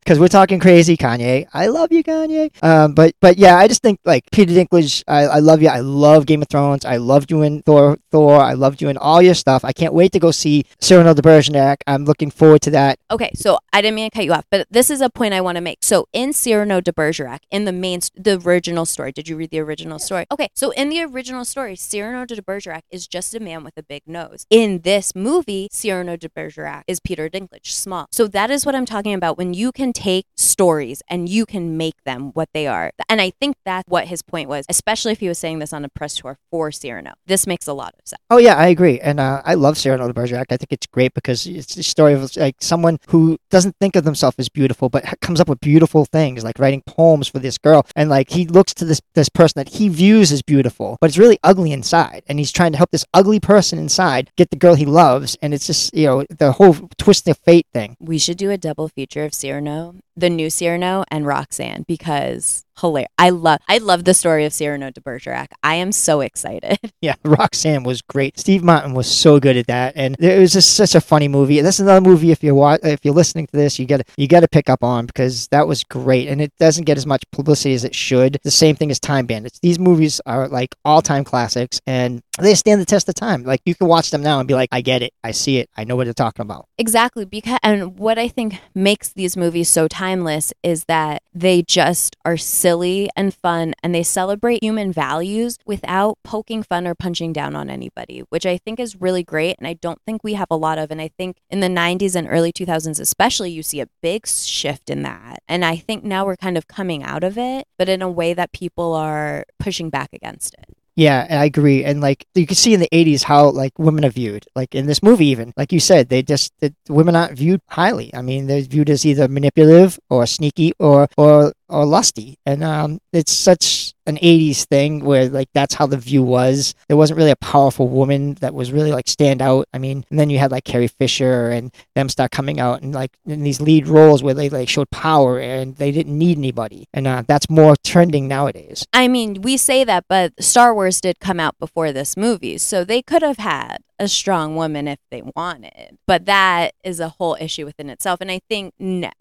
because 0.00 0.18
we're 0.18 0.28
talking 0.28 0.60
crazy 0.60 0.96
Kanye. 0.96 1.46
I 1.54 1.68
love 1.68 1.92
you, 1.92 2.04
Kanye. 2.04 2.50
Um, 2.62 2.94
but 2.94 3.14
but 3.20 3.38
yeah, 3.38 3.56
I 3.56 3.68
just 3.68 3.82
think 3.82 4.00
like 4.04 4.24
Peter 4.32 4.52
Dinklage. 4.52 5.02
I, 5.06 5.22
I 5.22 5.38
love 5.38 5.62
you. 5.62 5.68
I 5.68 5.80
love 5.80 6.26
Game 6.26 6.42
of 6.42 6.48
Thrones. 6.48 6.84
I 6.84 6.96
loved 6.96 7.30
you 7.30 7.42
in 7.42 7.62
Thor. 7.62 7.96
Thor. 8.10 8.40
I 8.40 8.54
loved 8.54 8.82
you 8.82 8.88
in 8.88 8.96
all 8.96 9.22
your 9.22 9.34
stuff. 9.34 9.64
I 9.64 9.72
can't 9.72 9.94
wait 9.94 10.12
to 10.12 10.18
go 10.18 10.30
see 10.30 10.64
Cyrano 10.80 11.14
de 11.14 11.22
Bergerac. 11.22 11.78
I'm 11.86 12.04
looking 12.04 12.30
forward 12.30 12.62
to 12.62 12.70
that. 12.70 12.98
Okay, 13.10 13.30
so 13.34 13.58
I 13.72 13.80
didn't 13.80 13.94
mean 13.94 14.10
to 14.10 14.14
cut 14.14 14.24
you 14.24 14.32
off, 14.32 14.44
but 14.50 14.66
this 14.70 14.90
is 14.90 15.00
a 15.00 15.10
point 15.10 15.34
I 15.34 15.40
want 15.40 15.56
to 15.56 15.62
make. 15.62 15.78
So 15.82 16.08
in 16.12 16.32
Cyrano 16.32 16.80
de 16.80 16.92
Bergerac, 16.92 17.40
in 17.50 17.64
the 17.64 17.72
main, 17.72 18.00
the 18.14 18.40
original 18.44 18.86
story, 18.86 19.12
did 19.12 19.28
you 19.28 19.36
read 19.36 19.50
the 19.50 19.60
original 19.60 19.98
story? 19.98 20.26
Okay, 20.30 20.48
so 20.54 20.70
in 20.70 20.88
the 20.88 20.95
original 21.02 21.44
story, 21.44 21.76
Cyrano 21.76 22.24
de 22.24 22.40
Bergerac 22.42 22.82
is 22.90 23.06
just 23.06 23.34
a 23.34 23.40
man 23.40 23.64
with 23.64 23.76
a 23.76 23.82
big 23.82 24.02
nose. 24.06 24.46
In 24.50 24.80
this 24.82 25.14
movie, 25.14 25.68
Cyrano 25.70 26.16
de 26.16 26.28
Bergerac 26.28 26.82
is 26.86 27.00
Peter 27.00 27.28
Dinklage, 27.28 27.72
small. 27.72 28.06
So 28.12 28.26
that 28.28 28.50
is 28.50 28.66
what 28.66 28.74
I'm 28.74 28.86
talking 28.86 29.14
about. 29.14 29.38
When 29.38 29.54
you 29.54 29.72
can 29.72 29.92
take 29.92 30.26
stories 30.36 31.02
and 31.08 31.28
you 31.28 31.46
can 31.46 31.76
make 31.76 32.02
them 32.04 32.30
what 32.34 32.48
they 32.54 32.66
are, 32.66 32.92
and 33.08 33.20
I 33.20 33.30
think 33.40 33.56
that's 33.64 33.88
what 33.88 34.06
his 34.06 34.22
point 34.22 34.48
was, 34.48 34.64
especially 34.68 35.12
if 35.12 35.20
he 35.20 35.28
was 35.28 35.38
saying 35.38 35.58
this 35.58 35.72
on 35.72 35.84
a 35.84 35.88
press 35.88 36.16
tour 36.16 36.38
for 36.50 36.70
Cyrano. 36.70 37.14
This 37.26 37.46
makes 37.46 37.66
a 37.66 37.72
lot 37.72 37.94
of 37.98 38.06
sense. 38.06 38.22
Oh 38.30 38.38
yeah, 38.38 38.54
I 38.54 38.68
agree, 38.68 39.00
and 39.00 39.20
uh, 39.20 39.42
I 39.44 39.54
love 39.54 39.78
Cyrano 39.78 40.06
de 40.06 40.14
Bergerac. 40.14 40.46
I 40.50 40.56
think 40.56 40.72
it's 40.72 40.86
great 40.86 41.14
because 41.14 41.46
it's 41.46 41.74
the 41.74 41.82
story 41.82 42.12
of 42.14 42.36
like 42.36 42.56
someone 42.60 42.98
who 43.08 43.38
doesn't 43.50 43.76
think 43.80 43.96
of 43.96 44.04
themselves 44.04 44.36
as 44.38 44.48
beautiful, 44.48 44.88
but 44.88 45.04
comes 45.20 45.40
up 45.40 45.48
with 45.48 45.60
beautiful 45.60 46.04
things, 46.04 46.44
like 46.44 46.58
writing 46.58 46.82
poems 46.86 47.28
for 47.28 47.38
this 47.38 47.58
girl, 47.58 47.86
and 47.96 48.08
like 48.08 48.30
he 48.30 48.46
looks 48.46 48.72
to 48.74 48.84
this 48.84 49.00
this 49.14 49.28
person 49.28 49.54
that 49.56 49.70
he 49.70 49.88
views 49.88 50.32
as 50.32 50.42
beautiful, 50.42 50.85
but 51.00 51.08
it's 51.08 51.18
really 51.18 51.38
ugly 51.42 51.72
inside, 51.72 52.22
and 52.28 52.38
he's 52.38 52.52
trying 52.52 52.72
to 52.72 52.78
help 52.78 52.90
this 52.90 53.04
ugly 53.12 53.40
person 53.40 53.78
inside 53.78 54.30
get 54.36 54.50
the 54.50 54.56
girl 54.56 54.74
he 54.74 54.86
loves, 54.86 55.36
and 55.42 55.52
it's 55.54 55.66
just 55.66 55.94
you 55.94 56.06
know 56.06 56.24
the 56.30 56.52
whole 56.52 56.74
twist 56.98 57.28
of 57.28 57.38
fate 57.38 57.66
thing. 57.72 57.96
We 58.00 58.18
should 58.18 58.38
do 58.38 58.50
a 58.50 58.58
double 58.58 58.88
feature 58.88 59.24
of 59.24 59.34
Cyrano, 59.34 59.96
the 60.16 60.30
new 60.30 60.50
Cyrano, 60.50 61.04
and 61.10 61.26
Roxanne 61.26 61.84
because 61.86 62.64
hilarious. 62.80 63.08
I 63.18 63.30
love 63.30 63.60
I 63.68 63.78
love 63.78 64.04
the 64.04 64.14
story 64.14 64.44
of 64.44 64.52
Cyrano 64.52 64.90
de 64.90 65.00
Bergerac. 65.00 65.48
I 65.62 65.74
am 65.76 65.92
so 65.92 66.20
excited. 66.20 66.78
Yeah, 67.02 67.14
Roxanne 67.24 67.84
was 67.84 68.02
great. 68.02 68.38
Steve 68.38 68.64
Martin 68.64 68.92
was 68.94 69.06
so 69.06 69.38
good 69.38 69.56
at 69.56 69.68
that, 69.68 69.92
and 69.96 70.16
it 70.18 70.40
was 70.40 70.52
just 70.52 70.74
such 70.74 70.94
a 70.96 71.00
funny 71.00 71.28
movie. 71.28 71.60
That's 71.60 71.78
another 71.78 72.00
movie 72.00 72.32
if 72.32 72.42
you're 72.42 72.54
wa- 72.54 72.78
if 72.82 73.04
you're 73.04 73.14
listening 73.14 73.46
to 73.48 73.56
this, 73.56 73.78
you 73.78 73.86
got 73.86 74.00
you 74.16 74.26
got 74.26 74.40
to 74.40 74.48
pick 74.48 74.68
up 74.68 74.82
on 74.82 75.06
because 75.06 75.46
that 75.48 75.68
was 75.68 75.84
great, 75.84 76.26
and 76.26 76.40
it 76.40 76.52
doesn't 76.58 76.84
get 76.84 76.96
as 76.96 77.06
much 77.06 77.22
publicity 77.30 77.74
as 77.74 77.84
it 77.84 77.94
should. 77.94 78.38
The 78.42 78.50
same 78.50 78.74
thing 78.74 78.90
as 78.90 78.98
Time 78.98 79.26
Bandits. 79.26 79.60
These 79.60 79.78
movies 79.78 80.20
are 80.26 80.48
like 80.48 80.74
all 80.84 81.00
time 81.00 81.22
classics, 81.22 81.80
and 81.86 82.22
they 82.38 82.54
stand 82.54 82.80
the 82.80 82.86
test 82.86 83.08
of 83.08 83.14
time. 83.14 83.42
Like 83.42 83.60
you 83.64 83.74
can 83.74 83.86
watch 83.86 84.10
them 84.10 84.22
now 84.22 84.38
and 84.38 84.48
be 84.48 84.54
like, 84.54 84.68
I 84.72 84.80
get 84.80 85.02
it, 85.02 85.12
I 85.24 85.30
see 85.32 85.58
it, 85.58 85.70
I 85.76 85.84
know 85.84 85.96
what 85.96 86.04
they're 86.04 86.14
talking 86.14 86.42
about. 86.42 86.68
Exactly 86.78 87.24
because 87.24 87.58
and 87.62 87.98
what 87.98 88.18
I 88.18 88.28
think 88.28 88.60
makes 88.74 89.12
these 89.12 89.36
movies 89.36 89.68
so 89.68 89.88
timeless 89.88 90.52
is 90.62 90.84
that 90.84 91.22
they 91.34 91.62
just 91.62 92.16
are 92.24 92.36
silly 92.36 93.08
and 93.16 93.34
fun 93.34 93.74
and 93.82 93.94
they 93.94 94.02
celebrate 94.02 94.62
human 94.62 94.92
values 94.92 95.58
without 95.66 96.18
poking 96.24 96.62
fun 96.62 96.86
or 96.86 96.94
punching 96.94 97.32
down 97.32 97.56
on 97.56 97.70
anybody, 97.70 98.20
which 98.28 98.46
I 98.46 98.58
think 98.58 98.78
is 98.80 99.00
really 99.00 99.22
great 99.22 99.56
and 99.58 99.66
I 99.66 99.74
don't 99.74 100.00
think 100.06 100.22
we 100.22 100.34
have 100.34 100.48
a 100.50 100.56
lot 100.56 100.78
of 100.78 100.90
and 100.90 101.00
I 101.00 101.08
think 101.08 101.38
in 101.50 101.60
the 101.60 101.68
90s 101.68 102.14
and 102.14 102.28
early 102.28 102.52
2000s 102.52 103.00
especially 103.00 103.50
you 103.50 103.62
see 103.62 103.80
a 103.80 103.88
big 104.02 104.26
shift 104.26 104.90
in 104.90 105.02
that. 105.02 105.42
And 105.48 105.64
I 105.64 105.76
think 105.76 106.04
now 106.04 106.26
we're 106.26 106.36
kind 106.36 106.58
of 106.58 106.68
coming 106.68 107.02
out 107.02 107.24
of 107.24 107.38
it, 107.38 107.66
but 107.78 107.88
in 107.88 108.02
a 108.02 108.10
way 108.10 108.34
that 108.34 108.52
people 108.52 108.94
are 108.94 109.44
pushing 109.58 109.90
back 109.90 110.10
against 110.12 110.54
it. 110.54 110.76
Yeah, 110.96 111.26
I 111.28 111.44
agree. 111.44 111.84
And 111.84 112.00
like 112.00 112.26
you 112.34 112.46
can 112.46 112.56
see 112.56 112.72
in 112.72 112.80
the 112.80 112.88
'80s 112.90 113.22
how 113.22 113.50
like 113.50 113.78
women 113.78 114.02
are 114.06 114.10
viewed. 114.10 114.46
Like 114.56 114.74
in 114.74 114.86
this 114.86 115.02
movie, 115.02 115.26
even 115.26 115.52
like 115.54 115.70
you 115.70 115.78
said, 115.78 116.08
they 116.08 116.22
just 116.22 116.52
the 116.60 116.74
women 116.88 117.14
aren't 117.14 117.36
viewed 117.36 117.60
highly. 117.68 118.14
I 118.14 118.22
mean, 118.22 118.46
they're 118.46 118.62
viewed 118.62 118.88
as 118.88 119.04
either 119.04 119.28
manipulative 119.28 119.98
or 120.08 120.24
sneaky 120.26 120.72
or 120.78 121.08
or 121.18 121.52
or 121.68 121.84
lusty. 121.84 122.38
And 122.46 122.62
um, 122.62 123.00
it's 123.12 123.32
such 123.32 123.94
an 124.06 124.16
'80s 124.18 124.64
thing 124.64 125.04
where 125.04 125.28
like 125.28 125.48
that's 125.52 125.74
how 125.74 125.86
the 125.86 125.96
view 125.96 126.22
was. 126.22 126.74
There 126.88 126.96
wasn't 126.96 127.18
really 127.18 127.30
a 127.30 127.36
powerful 127.36 127.88
woman 127.88 128.34
that 128.34 128.54
was 128.54 128.72
really 128.72 128.92
like 128.92 129.08
stand 129.08 129.42
out. 129.42 129.66
I 129.74 129.78
mean, 129.78 130.04
and 130.10 130.18
then 130.18 130.30
you 130.30 130.38
had 130.38 130.52
like 130.52 130.64
Carrie 130.64 130.88
Fisher 130.88 131.50
and 131.50 131.72
them 131.94 132.08
start 132.08 132.30
coming 132.30 132.60
out 132.60 132.82
and 132.82 132.94
like 132.94 133.12
in 133.26 133.42
these 133.42 133.60
lead 133.60 133.88
roles 133.88 134.22
where 134.22 134.34
they 134.34 134.48
like 134.48 134.68
showed 134.68 134.90
power 134.90 135.38
and 135.38 135.76
they 135.76 135.90
didn't 135.90 136.16
need 136.16 136.38
anybody. 136.38 136.88
And 136.94 137.06
uh, 137.06 137.22
that's 137.26 137.50
more 137.50 137.74
trending 137.84 138.28
nowadays. 138.28 138.86
I 138.92 139.08
mean, 139.08 139.42
we 139.42 139.56
say 139.56 139.84
that, 139.84 140.04
but 140.08 140.32
Star 140.42 140.74
Wars 140.74 141.00
did 141.00 141.18
come 141.20 141.40
out 141.40 141.58
before 141.58 141.92
this 141.92 142.16
movie, 142.16 142.58
so 142.58 142.84
they 142.84 143.02
could 143.02 143.22
have 143.22 143.38
had 143.38 143.78
a 143.98 144.08
strong 144.08 144.56
woman 144.56 144.88
if 144.88 144.98
they 145.10 145.22
wanted. 145.34 145.98
But 146.06 146.26
that 146.26 146.74
is 146.84 147.00
a 147.00 147.10
whole 147.10 147.36
issue 147.40 147.64
within 147.64 147.90
itself. 147.90 148.20
And 148.20 148.30
I 148.30 148.40
think, 148.48 148.74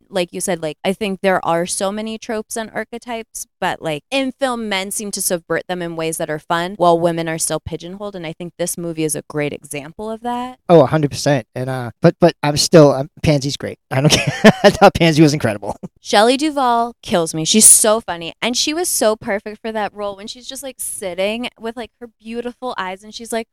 like 0.09 0.33
you 0.33 0.41
said, 0.41 0.61
like 0.61 0.77
I 0.83 0.93
think 0.93 1.21
there 1.21 1.45
are 1.45 1.65
so 1.65 1.91
many 1.91 2.17
tropes 2.17 2.34
and 2.55 2.71
archetypes, 2.73 3.47
but 3.59 3.81
like 3.81 4.03
in 4.11 4.31
film, 4.31 4.69
men 4.69 4.91
seem 4.91 5.11
to 5.11 5.21
subvert 5.21 5.63
them 5.67 5.81
in 5.81 5.95
ways 5.95 6.17
that 6.17 6.29
are 6.29 6.39
fun, 6.39 6.75
while 6.75 6.99
women 6.99 7.27
are 7.27 7.37
still 7.37 7.59
pigeonholed. 7.59 8.15
And 8.15 8.25
I 8.25 8.33
think 8.33 8.53
this 8.57 8.77
movie 8.77 9.03
is 9.03 9.15
a 9.15 9.23
great 9.29 9.53
example 9.53 10.09
of 10.09 10.21
that. 10.21 10.59
Oh, 10.69 10.85
100%. 10.85 11.43
And 11.55 11.69
uh 11.69 11.91
but 12.01 12.15
but 12.19 12.35
I'm 12.43 12.57
still 12.57 12.91
um, 12.91 13.09
Pansy's 13.23 13.57
great. 13.57 13.79
I 13.91 14.01
don't 14.01 14.09
care. 14.11 14.51
I 14.63 14.69
thought 14.69 14.93
Pansy 14.95 15.21
was 15.21 15.33
incredible. 15.33 15.75
Shelley 15.99 16.37
Duvall 16.37 16.93
kills 17.01 17.33
me. 17.33 17.45
She's 17.45 17.65
so 17.65 18.01
funny. 18.01 18.33
And 18.41 18.55
she 18.57 18.73
was 18.73 18.89
so 18.89 19.15
perfect 19.15 19.61
for 19.61 19.71
that 19.71 19.93
role 19.93 20.15
when 20.15 20.27
she's 20.27 20.47
just 20.47 20.63
like 20.63 20.75
sitting 20.79 21.49
with 21.59 21.75
like 21.75 21.91
her 21.99 22.07
beautiful 22.19 22.75
eyes 22.77 23.03
and 23.03 23.13
she's 23.13 23.31
like, 23.31 23.47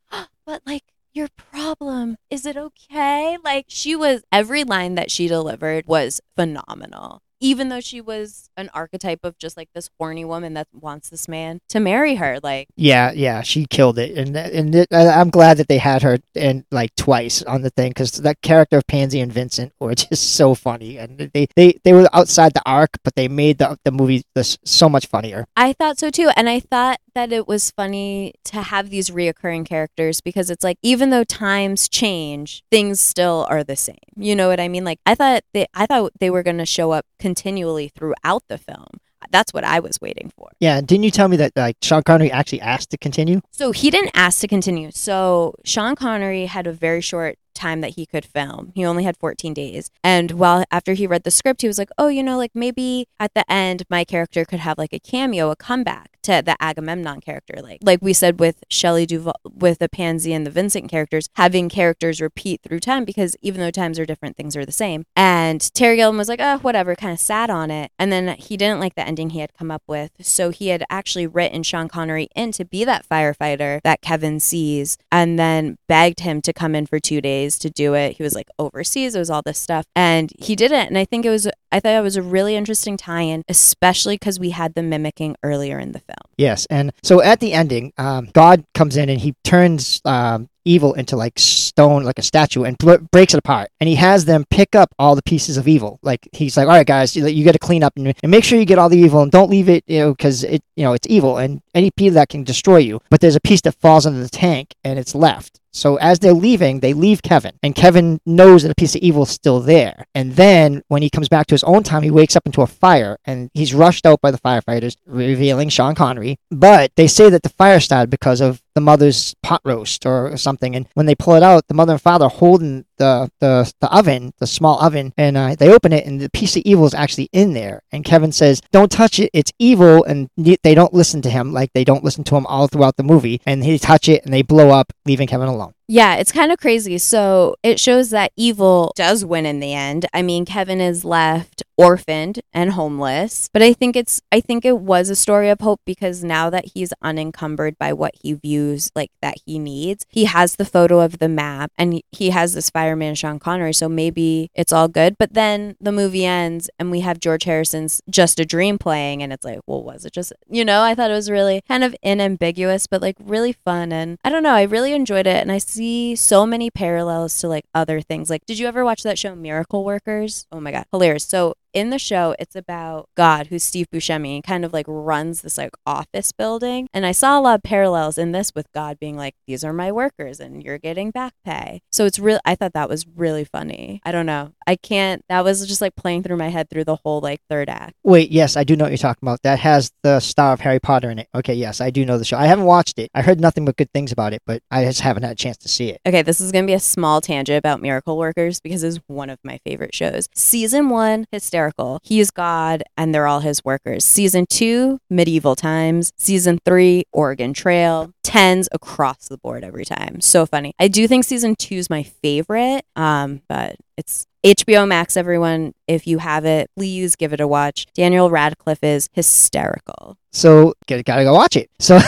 but 0.47 0.62
like, 0.66 0.83
your 1.14 1.29
problem 1.37 2.16
is 2.31 2.47
it 2.47 2.57
okay 2.57 3.37
like 3.45 3.66
she 3.68 3.95
was 3.95 4.23
every 4.33 4.64
line 4.64 4.95
that 4.95 5.11
she 5.11 5.29
delivered 5.29 5.87
was 5.87 6.23
phenomenal 6.37 7.21
even 7.42 7.68
though 7.68 7.81
she 7.81 8.00
was 8.00 8.48
an 8.57 8.70
archetype 8.72 9.20
of 9.24 9.37
just 9.37 9.57
like 9.57 9.68
this 9.74 9.90
horny 9.98 10.24
woman 10.24 10.55
that 10.55 10.68
wants 10.72 11.11
this 11.11 11.28
man 11.28 11.61
to 11.68 11.81
marry 11.81 12.14
her 12.14 12.38
like 12.42 12.68
Yeah, 12.76 13.12
yeah, 13.12 13.42
she 13.42 13.66
killed 13.66 13.98
it. 13.98 14.16
And 14.16 14.37
and 14.37 14.74
it, 14.74 14.88
I'm 14.92 15.31
glad 15.31 15.59
that 15.59 15.68
they 15.68 15.78
had 15.78 16.02
her 16.02 16.20
and 16.35 16.64
like 16.70 16.94
twice 16.96 17.42
on 17.42 17.62
the 17.62 17.70
thing 17.70 17.92
cuz 17.92 18.12
that 18.12 18.40
character 18.42 18.78
of 18.78 18.87
Pansy 18.87 19.20
and 19.20 19.33
Vincent 19.33 19.72
were 19.81 19.94
just 20.07 20.35
so 20.35 20.55
funny 20.55 20.96
and 20.96 21.31
they 21.35 21.48
they, 21.57 21.78
they 21.85 21.92
were 21.92 22.09
outside 22.12 22.55
the 22.55 22.62
arc 22.64 22.90
but 23.05 23.14
they 23.16 23.28
made 23.28 23.59
the 23.59 23.76
the 23.85 23.90
movie 23.90 24.22
this 24.35 24.57
so 24.64 24.88
much 24.88 25.07
funnier. 25.07 25.46
I 25.57 25.72
thought 25.72 25.98
so 25.98 26.11
too. 26.11 26.31
And 26.37 26.48
I 26.48 26.61
thought 26.61 27.00
that 27.14 27.33
it 27.33 27.46
was 27.48 27.70
funny 27.70 28.35
to 28.44 28.62
have 28.62 28.90
these 28.90 29.11
reoccurring 29.11 29.66
characters 29.66 30.20
because 30.20 30.51
it's 30.51 30.64
like 30.64 30.79
even 30.83 31.11
though 31.11 31.25
times 31.25 31.88
change, 31.88 32.62
things 32.70 33.01
still 33.01 33.46
are 33.48 33.64
the 33.64 33.77
same. 33.77 33.96
You 34.16 34.35
know 34.37 34.48
what 34.48 34.61
I 34.61 34.68
mean? 34.68 34.85
Like 34.85 35.01
I 35.07 35.14
thought 35.14 35.42
they 35.53 35.66
I 35.75 35.87
thought 35.87 36.12
they 36.20 36.31
were 36.31 36.42
gonna 36.42 36.66
show 36.66 36.90
up 36.92 37.07
continually 37.18 37.88
throughout 37.88 38.44
the 38.48 38.59
film. 38.59 38.87
that's 39.31 39.55
what 39.55 39.64
I 39.64 39.79
was 39.79 40.01
waiting 40.01 40.33
for. 40.37 40.48
Yeah, 40.59 40.81
didn't 40.81 41.05
you 41.05 41.11
tell 41.11 41.29
me 41.29 41.37
that 41.38 41.53
like 41.57 41.77
Sean 41.81 42.03
Connery 42.03 42.31
actually 42.31 42.61
asked 42.61 42.90
to 42.90 42.98
continue? 42.98 43.40
So 43.53 43.70
he 43.70 43.88
didn't 43.90 44.11
ask 44.14 44.40
to 44.40 44.48
continue. 44.48 44.90
So 44.90 45.55
Sean 45.64 45.94
Connery 45.94 46.46
had 46.46 46.66
a 46.66 46.72
very 46.72 47.01
short 47.01 47.38
time 47.55 47.83
that 47.83 47.90
he 47.90 48.05
could 48.05 48.25
film. 48.25 48.72
He 48.75 48.85
only 48.85 49.05
had 49.05 49.16
14 49.16 49.55
days. 49.55 49.90
And 50.03 50.33
while 50.33 50.64
after 50.70 50.94
he 50.94 51.07
read 51.07 51.22
the 51.22 51.31
script, 51.31 51.62
he 51.62 51.68
was 51.68 51.79
like, 51.79 51.90
"Oh, 51.98 52.09
you 52.09 52.22
know, 52.22 52.37
like 52.37 52.51
maybe 52.55 53.07
at 53.20 53.33
the 53.35 53.44
end 53.51 53.85
my 53.88 54.05
character 54.05 54.44
could 54.44 54.61
have 54.61 54.77
like 54.79 54.92
a 54.92 54.98
cameo, 54.98 55.51
a 55.51 55.57
comeback 55.57 56.12
to 56.22 56.42
the 56.44 56.56
Agamemnon 56.61 57.20
character. 57.20 57.61
Like 57.62 57.80
like 57.82 58.00
we 58.02 58.12
said 58.12 58.40
with 58.40 58.64
Shelley 58.68 59.06
Duvall 59.06 59.35
with 59.44 59.78
the 59.78 59.88
Pansy 59.88 60.32
and 60.32 60.46
the 60.46 60.50
Vincent 60.50 60.90
characters, 60.90 61.28
having 61.35 61.68
characters 61.68 62.20
repeat 62.20 62.61
through 62.62 62.80
time 62.80 63.04
because 63.04 63.37
even 63.42 63.61
though 63.61 63.70
times 63.70 63.98
are 63.98 64.06
different, 64.06 64.37
things 64.37 64.56
are 64.56 64.64
the 64.64 64.72
same. 64.72 65.04
And 65.16 65.61
Terry 65.74 65.96
Gilliam 65.96 66.16
was 66.16 66.28
like, 66.28 66.40
"Oh, 66.42 66.58
whatever," 66.58 66.94
kind 66.94 67.12
of 67.12 67.20
sat 67.20 67.50
on 67.50 67.70
it. 67.70 67.90
And 67.98 68.12
then 68.12 68.37
he 68.38 68.56
didn't 68.56 68.80
like 68.80 68.94
the 68.94 69.06
ending 69.06 69.30
he 69.30 69.40
had 69.40 69.54
come 69.54 69.70
up 69.70 69.82
with. 69.87 70.11
So 70.20 70.50
he 70.50 70.68
had 70.68 70.85
actually 70.90 71.26
written 71.26 71.62
Sean 71.62 71.88
Connery 71.88 72.28
in 72.35 72.52
to 72.52 72.64
be 72.64 72.85
that 72.85 73.08
firefighter 73.08 73.80
that 73.82 74.00
Kevin 74.02 74.40
sees 74.40 74.98
and 75.11 75.38
then 75.38 75.76
begged 75.88 76.20
him 76.20 76.40
to 76.42 76.52
come 76.52 76.74
in 76.74 76.87
for 76.87 76.98
2 76.98 77.20
days 77.20 77.58
to 77.58 77.70
do 77.70 77.94
it. 77.94 78.16
He 78.16 78.22
was 78.22 78.35
like 78.35 78.48
overseas, 78.58 79.14
it 79.14 79.18
was 79.18 79.30
all 79.30 79.42
this 79.42 79.58
stuff. 79.58 79.87
And 79.94 80.32
he 80.38 80.56
did 80.56 80.72
it. 80.72 80.88
And 80.88 80.98
I 80.98 81.04
think 81.04 81.24
it 81.24 81.30
was, 81.30 81.48
I 81.70 81.80
thought 81.80 81.92
it 81.92 82.02
was 82.02 82.16
a 82.16 82.22
really 82.22 82.56
interesting 82.56 82.96
tie 82.96 83.22
in, 83.22 83.42
especially 83.48 84.16
because 84.16 84.38
we 84.38 84.50
had 84.50 84.74
the 84.74 84.82
mimicking 84.82 85.37
earlier 85.42 85.78
in 85.78 85.92
the 85.92 85.98
film. 86.00 86.12
Yes. 86.37 86.66
And 86.66 86.92
so 87.03 87.22
at 87.22 87.40
the 87.40 87.53
ending, 87.53 87.92
um, 87.98 88.29
God 88.33 88.64
comes 88.75 88.96
in 88.96 89.09
and 89.09 89.20
he 89.20 89.35
turns 89.44 90.01
um, 90.05 90.48
evil 90.64 90.94
into 90.94 91.16
like 91.16 91.38
stone, 91.38 92.05
like 92.05 92.18
a 92.18 92.22
statue, 92.22 92.64
and 92.64 92.77
bl- 92.79 92.96
breaks 93.11 93.35
it 93.35 93.38
apart. 93.38 93.70
And 93.81 93.88
he 93.88 93.94
has 93.96 94.25
them 94.25 94.44
pick 94.51 94.75
up 94.75 94.94
all 94.98 95.14
the 95.14 95.22
pieces 95.22 95.57
of 95.57 95.68
evil. 95.68 95.98
Like 96.03 96.29
he's 96.33 96.57
like, 96.57 96.66
all 96.66 96.75
right, 96.75 96.87
guys, 96.87 97.16
you, 97.16 97.27
you 97.27 97.44
got 97.44 97.53
to 97.53 97.59
clean 97.59 97.83
up 97.83 97.94
and, 97.96 98.14
and, 98.22 98.31
make 98.31 98.44
sure 98.44 98.59
you 98.59 98.64
get 98.64 98.79
all 98.79 98.88
the 98.88 98.98
evil 98.98 99.22
and 99.22 99.31
don't 99.31 99.51
leave 99.51 99.68
it, 99.68 99.85
you 99.87 99.98
know, 99.98 100.12
because 100.12 100.44
it, 100.44 100.62
you 100.77 100.85
know, 100.85 100.92
it's 100.92 101.07
evil 101.09 101.38
and 101.38 101.62
any 101.75 101.90
piece 101.90 102.14
that 102.14 102.29
can 102.29 102.44
destroy 102.44 102.79
you. 102.79 103.01
But 103.11 103.20
there's 103.20 103.37
a 103.37 103.40
piece 103.40 103.61
that 103.62 103.75
falls 103.81 104.07
into 104.07 104.20
the 104.20 104.29
tank 104.29 104.75
and 104.85 104.98
it's 104.98 105.14
left. 105.14 105.61
So 105.72 105.96
as 105.96 106.18
they're 106.18 106.32
leaving, 106.35 106.80
they 106.80 106.92
leave 106.92 107.22
Kevin, 107.22 107.58
and 107.62 107.74
Kevin 107.74 108.20
knows 108.26 108.62
that 108.62 108.72
a 108.72 108.74
piece 108.74 108.94
of 108.94 109.00
evil 109.00 109.22
is 109.22 109.30
still 109.30 109.61
there. 109.61 110.04
And 110.14 110.32
then 110.37 110.82
when 110.88 111.02
he 111.02 111.08
comes 111.08 111.28
back 111.28 111.46
to 111.46 111.54
his 111.54 111.64
own 111.64 111.82
time, 111.82 112.02
he 112.02 112.11
wakes 112.11 112.37
up 112.37 112.46
into 112.46 112.62
a 112.62 112.66
fire, 112.66 113.18
and 113.24 113.50
he's 113.54 113.74
rushed 113.74 114.04
out 114.04 114.20
by 114.20 114.30
the 114.30 114.38
firefighters, 114.38 114.96
revealing 115.06 115.70
Sean 115.70 115.94
Connery. 115.94 116.38
But 116.50 116.92
they 116.96 117.06
say 117.06 117.30
that 117.30 117.42
the 117.42 117.48
fire 117.48 117.80
started 117.80 118.11
because 118.11 118.40
of 118.40 118.62
the 118.74 118.80
mother's 118.80 119.35
pot 119.42 119.61
roast 119.64 120.06
or 120.06 120.37
something. 120.37 120.74
And 120.76 120.88
when 120.94 121.06
they 121.06 121.14
pull 121.14 121.35
it 121.35 121.42
out, 121.42 121.68
the 121.68 121.74
mother 121.74 121.94
and 121.94 122.02
father 122.02 122.28
holding 122.28 122.85
the 122.98 123.31
the, 123.40 123.72
the 123.81 123.92
oven, 123.92 124.33
the 124.38 124.46
small 124.46 124.83
oven, 124.83 125.12
and 125.16 125.37
uh, 125.37 125.55
they 125.55 125.72
open 125.72 125.92
it, 125.92 126.07
and 126.07 126.20
the 126.20 126.31
piece 126.31 126.57
of 126.57 126.62
evil 126.64 126.87
is 126.87 126.94
actually 126.94 127.28
in 127.33 127.52
there. 127.55 127.83
And 127.92 128.05
Kevin 128.05 128.33
says, 128.33 128.61
"Don't 128.70 128.90
touch 128.90 129.18
it; 129.18 129.31
it's 129.33 129.52
evil." 129.59 130.05
And 130.05 130.28
they 130.37 130.74
don't 130.74 130.94
listen 130.94 131.22
to 131.22 131.31
him, 131.31 131.52
like 131.52 131.72
they 131.72 131.85
don't 131.85 132.05
listen 132.05 132.24
to 132.24 132.37
him 132.37 132.46
all 132.46 132.68
throughout 132.68 132.96
the 132.96 133.02
movie. 133.02 133.40
And 133.46 133.64
he 133.64 133.78
touch 133.78 134.09
it, 134.09 134.24
and 134.24 134.33
they 134.33 134.42
blow 134.42 134.70
up, 134.70 134.92
leaving 135.07 135.28
Kevin 135.28 135.48
alone. 135.48 135.74
Yeah, 135.88 136.14
it's 136.16 136.33
kind 136.33 136.53
of 136.53 136.59
crazy. 136.59 136.99
So 136.99 137.57
it 137.62 137.79
shows 137.79 138.11
that 138.11 138.33
evil 138.37 138.92
does 138.97 139.25
win 139.25 139.47
in 139.47 139.61
the 139.61 139.75
end. 139.75 140.07
I 140.12 140.23
mean, 140.23 140.45
Kevin 140.45 140.81
is 140.81 141.05
left 141.05 141.62
orphaned 141.77 142.40
and 142.53 142.73
homeless, 142.73 143.51
but 143.53 143.62
I 143.62 143.73
think 143.73 143.97
it's 143.97 144.21
I 144.31 144.40
think 144.40 144.64
it 144.64 144.79
was 144.79 145.11
a 145.11 145.16
story 145.16 145.49
of 145.49 145.61
hope 145.61 145.81
because 145.85 146.23
now 146.23 146.49
that 146.51 146.66
he's 146.75 146.92
unencumbered 147.03 147.79
by 147.79 147.92
what 147.92 148.14
he 148.23 148.35
views 148.35 148.90
like 148.95 149.11
that 149.21 149.37
he 149.45 149.59
needs, 149.59 150.07
he 150.09 150.25
has 150.27 150.57
the 150.57 150.64
photo 150.64 151.01
of 151.01 151.18
the 151.18 151.29
map 151.29 151.73
and 151.77 152.01
he 152.12 152.31
has 152.31 152.55
this 152.55 152.71
fireman 152.71 153.14
Sean 153.14 153.38
Connery, 153.38 153.73
so 153.73 153.88
maybe 153.88 154.51
it's 154.55 154.73
all 154.73 154.88
good. 154.88 155.16
But 155.18 155.35
then 155.35 155.77
the 155.81 155.92
movie 155.92 156.25
ends 156.25 156.71
and 156.79 156.90
we 156.90 157.01
have 157.01 157.21
George 157.21 157.45
Harrison's 157.45 158.01
Just 158.09 158.38
a 158.38 158.45
Dream 158.45 158.79
playing 158.79 159.23
and 159.23 159.33
it's 159.33 159.45
like, 159.45 159.61
well, 159.66 159.83
was 159.83 160.05
it 160.05 160.12
just 160.12 160.33
you 160.49 160.64
know, 160.64 160.83
I 160.83 160.95
thought 160.95 161.11
it 161.11 161.14
was 161.14 161.31
really 161.31 161.62
kind 161.66 161.83
of 161.85 161.97
inambiguous 162.03 162.87
but 162.87 163.03
like 163.03 163.16
really 163.21 163.53
fun 163.53 163.92
and 163.92 164.18
I 164.25 164.31
don't 164.31 164.42
know, 164.42 164.55
I 164.55 164.62
really 164.62 164.92
enjoyed 164.92 165.27
it 165.27 165.42
and 165.42 165.51
I 165.51 165.59
see 165.72 166.16
so 166.16 166.46
many 166.46 166.70
parallels 166.70 167.37
to 167.38 167.48
like 167.48 167.64
other 167.74 168.00
things. 168.00 168.30
Like, 168.30 168.46
did 168.46 168.58
you 168.58 168.66
ever 168.66 168.85
watch 168.85 169.02
that 169.02 169.18
show 169.18 169.35
Miracle 169.35 169.85
Workers? 169.85 170.46
Oh 170.52 170.61
my 170.61 170.72
god, 170.72 170.87
hilarious! 170.92 171.24
So 171.24 171.54
in 171.72 171.90
the 171.90 171.98
show, 171.98 172.35
it's 172.38 172.56
about 172.56 173.08
God, 173.16 173.48
who's 173.48 173.62
Steve 173.62 173.87
Buscemi, 173.92 174.42
kind 174.42 174.64
of 174.64 174.72
like 174.72 174.87
runs 174.88 175.42
this 175.42 175.58
like 175.58 175.72
office 175.87 176.32
building. 176.32 176.88
And 176.92 177.06
I 177.06 177.12
saw 177.12 177.38
a 177.38 177.40
lot 177.40 177.56
of 177.56 177.62
parallels 177.62 178.18
in 178.18 178.32
this 178.32 178.52
with 178.54 178.70
God 178.72 178.98
being 178.98 179.16
like, 179.16 179.35
"These 179.46 179.64
are 179.64 179.72
my 179.72 179.90
workers, 179.90 180.40
and 180.40 180.62
you're 180.62 180.78
getting 180.78 181.11
back 181.11 181.32
pay." 181.44 181.80
So 181.90 182.04
it's 182.04 182.18
real. 182.18 182.40
I 182.44 182.54
thought 182.54 182.74
that 182.74 182.88
was 182.88 183.06
really 183.06 183.44
funny. 183.44 184.00
I 184.04 184.12
don't 184.12 184.26
know. 184.26 184.52
I 184.66 184.76
can't. 184.76 185.24
That 185.28 185.44
was 185.44 185.66
just 185.66 185.80
like 185.80 185.96
playing 185.96 186.22
through 186.22 186.37
my 186.37 186.48
head 186.48 186.68
through 186.68 186.85
the 186.85 186.96
whole 186.96 187.20
like 187.20 187.40
third 187.48 187.68
act. 187.68 187.94
Wait, 188.04 188.30
yes, 188.30 188.56
I 188.56 188.64
do 188.64 188.76
know 188.76 188.85
what 188.85 188.90
you're 188.90 188.98
talking 188.98 189.26
about. 189.26 189.42
That 189.42 189.58
has 189.61 189.90
the 190.02 190.20
star 190.20 190.52
of 190.52 190.61
Harry 190.61 190.80
Potter 190.80 191.11
in 191.11 191.18
it. 191.18 191.28
Okay, 191.35 191.54
yes, 191.54 191.80
I 191.80 191.90
do 191.90 192.04
know 192.04 192.18
the 192.18 192.24
show. 192.24 192.37
I 192.37 192.46
haven't 192.46 192.66
watched 192.66 192.98
it. 192.98 193.11
I 193.14 193.22
heard 193.22 193.40
nothing 193.40 193.64
but 193.64 193.76
good 193.76 193.92
things 193.92 194.12
about 194.12 194.32
it, 194.32 194.42
but 194.46 194.62
I 194.70 194.85
just 194.85 195.00
haven't 195.00 195.22
had 195.22 195.32
a 195.32 195.37
chance 195.37 195.56
to 195.58 195.68
see 195.68 195.88
it. 195.88 196.00
Okay, 196.06 196.22
this 196.22 196.40
is 196.40 196.52
gonna 196.52 196.66
be 196.66 196.74
a 196.74 196.80
small 196.80 197.20
tangent 197.20 197.58
about 197.58 197.80
Miracle 197.80 198.18
Workers 198.18 198.61
because 198.61 198.82
it's 198.82 199.00
one 199.06 199.30
of 199.30 199.38
my 199.42 199.58
favorite 199.64 199.94
shows. 199.94 200.28
Season 200.35 200.88
one, 200.90 201.26
hysterical. 201.32 201.62
He's 202.03 202.31
God 202.31 202.83
and 202.96 203.14
they're 203.14 203.27
all 203.27 203.40
his 203.40 203.64
workers. 203.64 204.05
Season 204.05 204.46
two, 204.48 204.98
medieval 205.09 205.55
times. 205.55 206.12
Season 206.16 206.59
three, 206.64 207.05
Oregon 207.12 207.53
Trail. 207.53 208.12
Tens 208.22 208.68
across 208.72 209.29
the 209.29 209.38
board 209.38 209.64
every 209.64 209.85
time. 209.85 210.20
So 210.20 210.46
funny. 210.46 210.75
I 210.79 210.88
do 210.88 211.07
think 211.07 211.25
season 211.25 211.55
two 211.55 211.75
is 211.77 211.90
my 211.90 212.03
favorite, 212.03 212.85
um, 212.96 213.42
but 213.48 213.77
it's 213.96 214.27
HBO 214.44 214.88
Max, 214.88 215.16
everyone. 215.16 215.72
If 215.87 216.07
you 216.07 216.18
have 216.18 216.45
it, 216.45 216.71
please 216.77 217.16
give 217.16 217.33
it 217.33 217.40
a 217.40 217.49
watch. 217.49 217.87
Daniel 217.95 218.31
Radcliffe 218.31 218.83
is 218.83 219.09
hysterical. 219.12 220.16
So 220.35 220.73
gotta, 220.87 221.03
gotta 221.03 221.25
go 221.25 221.35
watch 221.35 221.57
it. 221.57 221.71
So, 221.79 221.99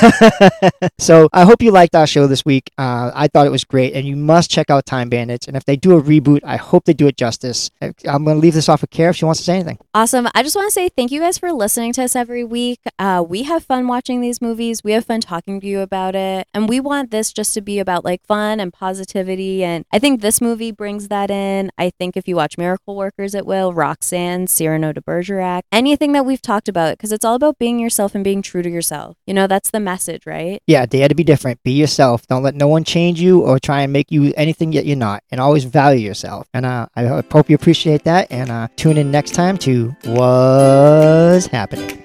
so 0.99 1.29
I 1.35 1.45
hope 1.45 1.61
you 1.61 1.71
liked 1.71 1.95
our 1.95 2.07
show 2.07 2.27
this 2.27 2.43
week. 2.43 2.71
Uh, 2.79 3.11
I 3.15 3.29
thought 3.29 3.47
it 3.47 3.51
was 3.51 3.65
great, 3.65 3.93
and 3.93 4.07
you 4.07 4.17
must 4.17 4.51
check 4.51 4.71
out 4.71 4.87
Time 4.87 5.11
Bandits. 5.11 5.47
And 5.47 5.57
if 5.57 5.67
they 5.67 5.77
do 5.77 5.97
a 5.97 6.03
reboot, 6.03 6.41
I 6.43 6.57
hope 6.57 6.87
they 6.87 6.95
do 6.95 7.07
it 7.07 7.19
justice. 7.19 7.71
I'm 7.83 8.25
gonna 8.25 8.37
leave 8.37 8.55
this 8.55 8.69
off 8.69 8.81
with 8.81 8.91
Kyra 8.91 9.11
if 9.11 9.17
she 9.17 9.27
wants 9.27 9.41
to 9.41 9.45
say 9.45 9.57
anything. 9.57 9.79
Awesome. 9.93 10.27
I 10.35 10.43
just 10.43 10.57
want 10.57 10.69
to 10.69 10.73
say 10.73 10.89
thank 10.89 11.13
you 11.13 11.21
guys 11.21 11.37
for 11.37 11.53
listening 11.53 11.93
to 11.95 12.03
us 12.03 12.17
every 12.17 12.45
week. 12.45 12.81
Uh, 12.99 13.23
we 13.27 13.43
have 13.43 13.63
fun 13.63 13.87
watching 13.89 14.23
these 14.23 14.41
movies. 14.41 14.83
We 14.83 14.93
have 14.93 15.05
fun 15.05 15.21
talking 15.21 15.61
to 15.61 15.67
you 15.67 15.81
about 15.81 16.15
it, 16.15 16.49
and 16.55 16.67
we 16.67 16.81
want 16.81 17.11
this 17.11 17.31
just 17.31 17.53
to 17.55 17.61
be 17.61 17.79
about 17.79 18.07
like 18.07 18.25
fun 18.27 18.59
and 18.59 18.73
positivity. 18.73 19.63
And 19.63 19.85
I 19.93 19.99
think 19.99 20.23
this 20.23 20.41
movie 20.41 20.73
brings 20.73 21.09
that 21.09 21.31
in. 21.31 21.71
I 21.77 21.91
think 21.91 22.17
if 22.17 22.27
you 22.27 22.37
watch 22.37 22.57
Miracle 22.57 22.97
Workers, 22.97 23.35
it 23.35 23.45
will. 23.45 23.63
Roxanne, 23.72 24.46
Cyrano 24.46 24.92
de 24.92 25.00
Bergerac, 25.00 25.62
anything 25.72 26.12
that 26.12 26.27
we've 26.27 26.42
talked 26.42 26.68
about, 26.68 26.96
because 26.96 27.12
it's 27.12 27.24
all 27.24 27.35
about 27.35 27.59
being 27.59 27.79
yourself 27.79 28.14
and 28.14 28.22
being 28.22 28.42
true 28.42 28.62
to 28.62 28.70
yourself. 28.70 29.16
You 29.27 29.35
know, 29.35 29.46
that's 29.46 29.70
the 29.70 29.81
message, 29.81 30.27
right? 30.27 30.61
Yeah, 30.66 30.87
dare 30.87 31.09
to 31.09 31.14
be 31.14 31.24
different. 31.24 31.62
Be 31.62 31.72
yourself. 31.72 32.27
Don't 32.27 32.42
let 32.42 32.55
no 32.55 32.68
one 32.68 32.85
change 32.85 33.20
you 33.20 33.40
or 33.40 33.59
try 33.59 33.83
and 33.83 33.92
make 33.92 34.11
you 34.11 34.33
anything 34.37 34.72
that 34.72 34.87
you're 34.87 34.96
not. 34.96 35.22
And 35.31 35.40
always 35.40 35.64
value 35.64 36.07
yourself. 36.07 36.48
And 36.53 36.66
uh, 36.66 36.87
I 36.94 37.05
hope 37.05 37.48
you 37.48 37.55
appreciate 37.55 38.05
that. 38.05 38.31
And 38.31 38.50
uh, 38.50 38.68
tune 38.77 38.96
in 38.96 39.11
next 39.11 39.33
time 39.33 39.59
to 39.59 39.94
What's 40.05 41.46
Happening. 41.46 42.04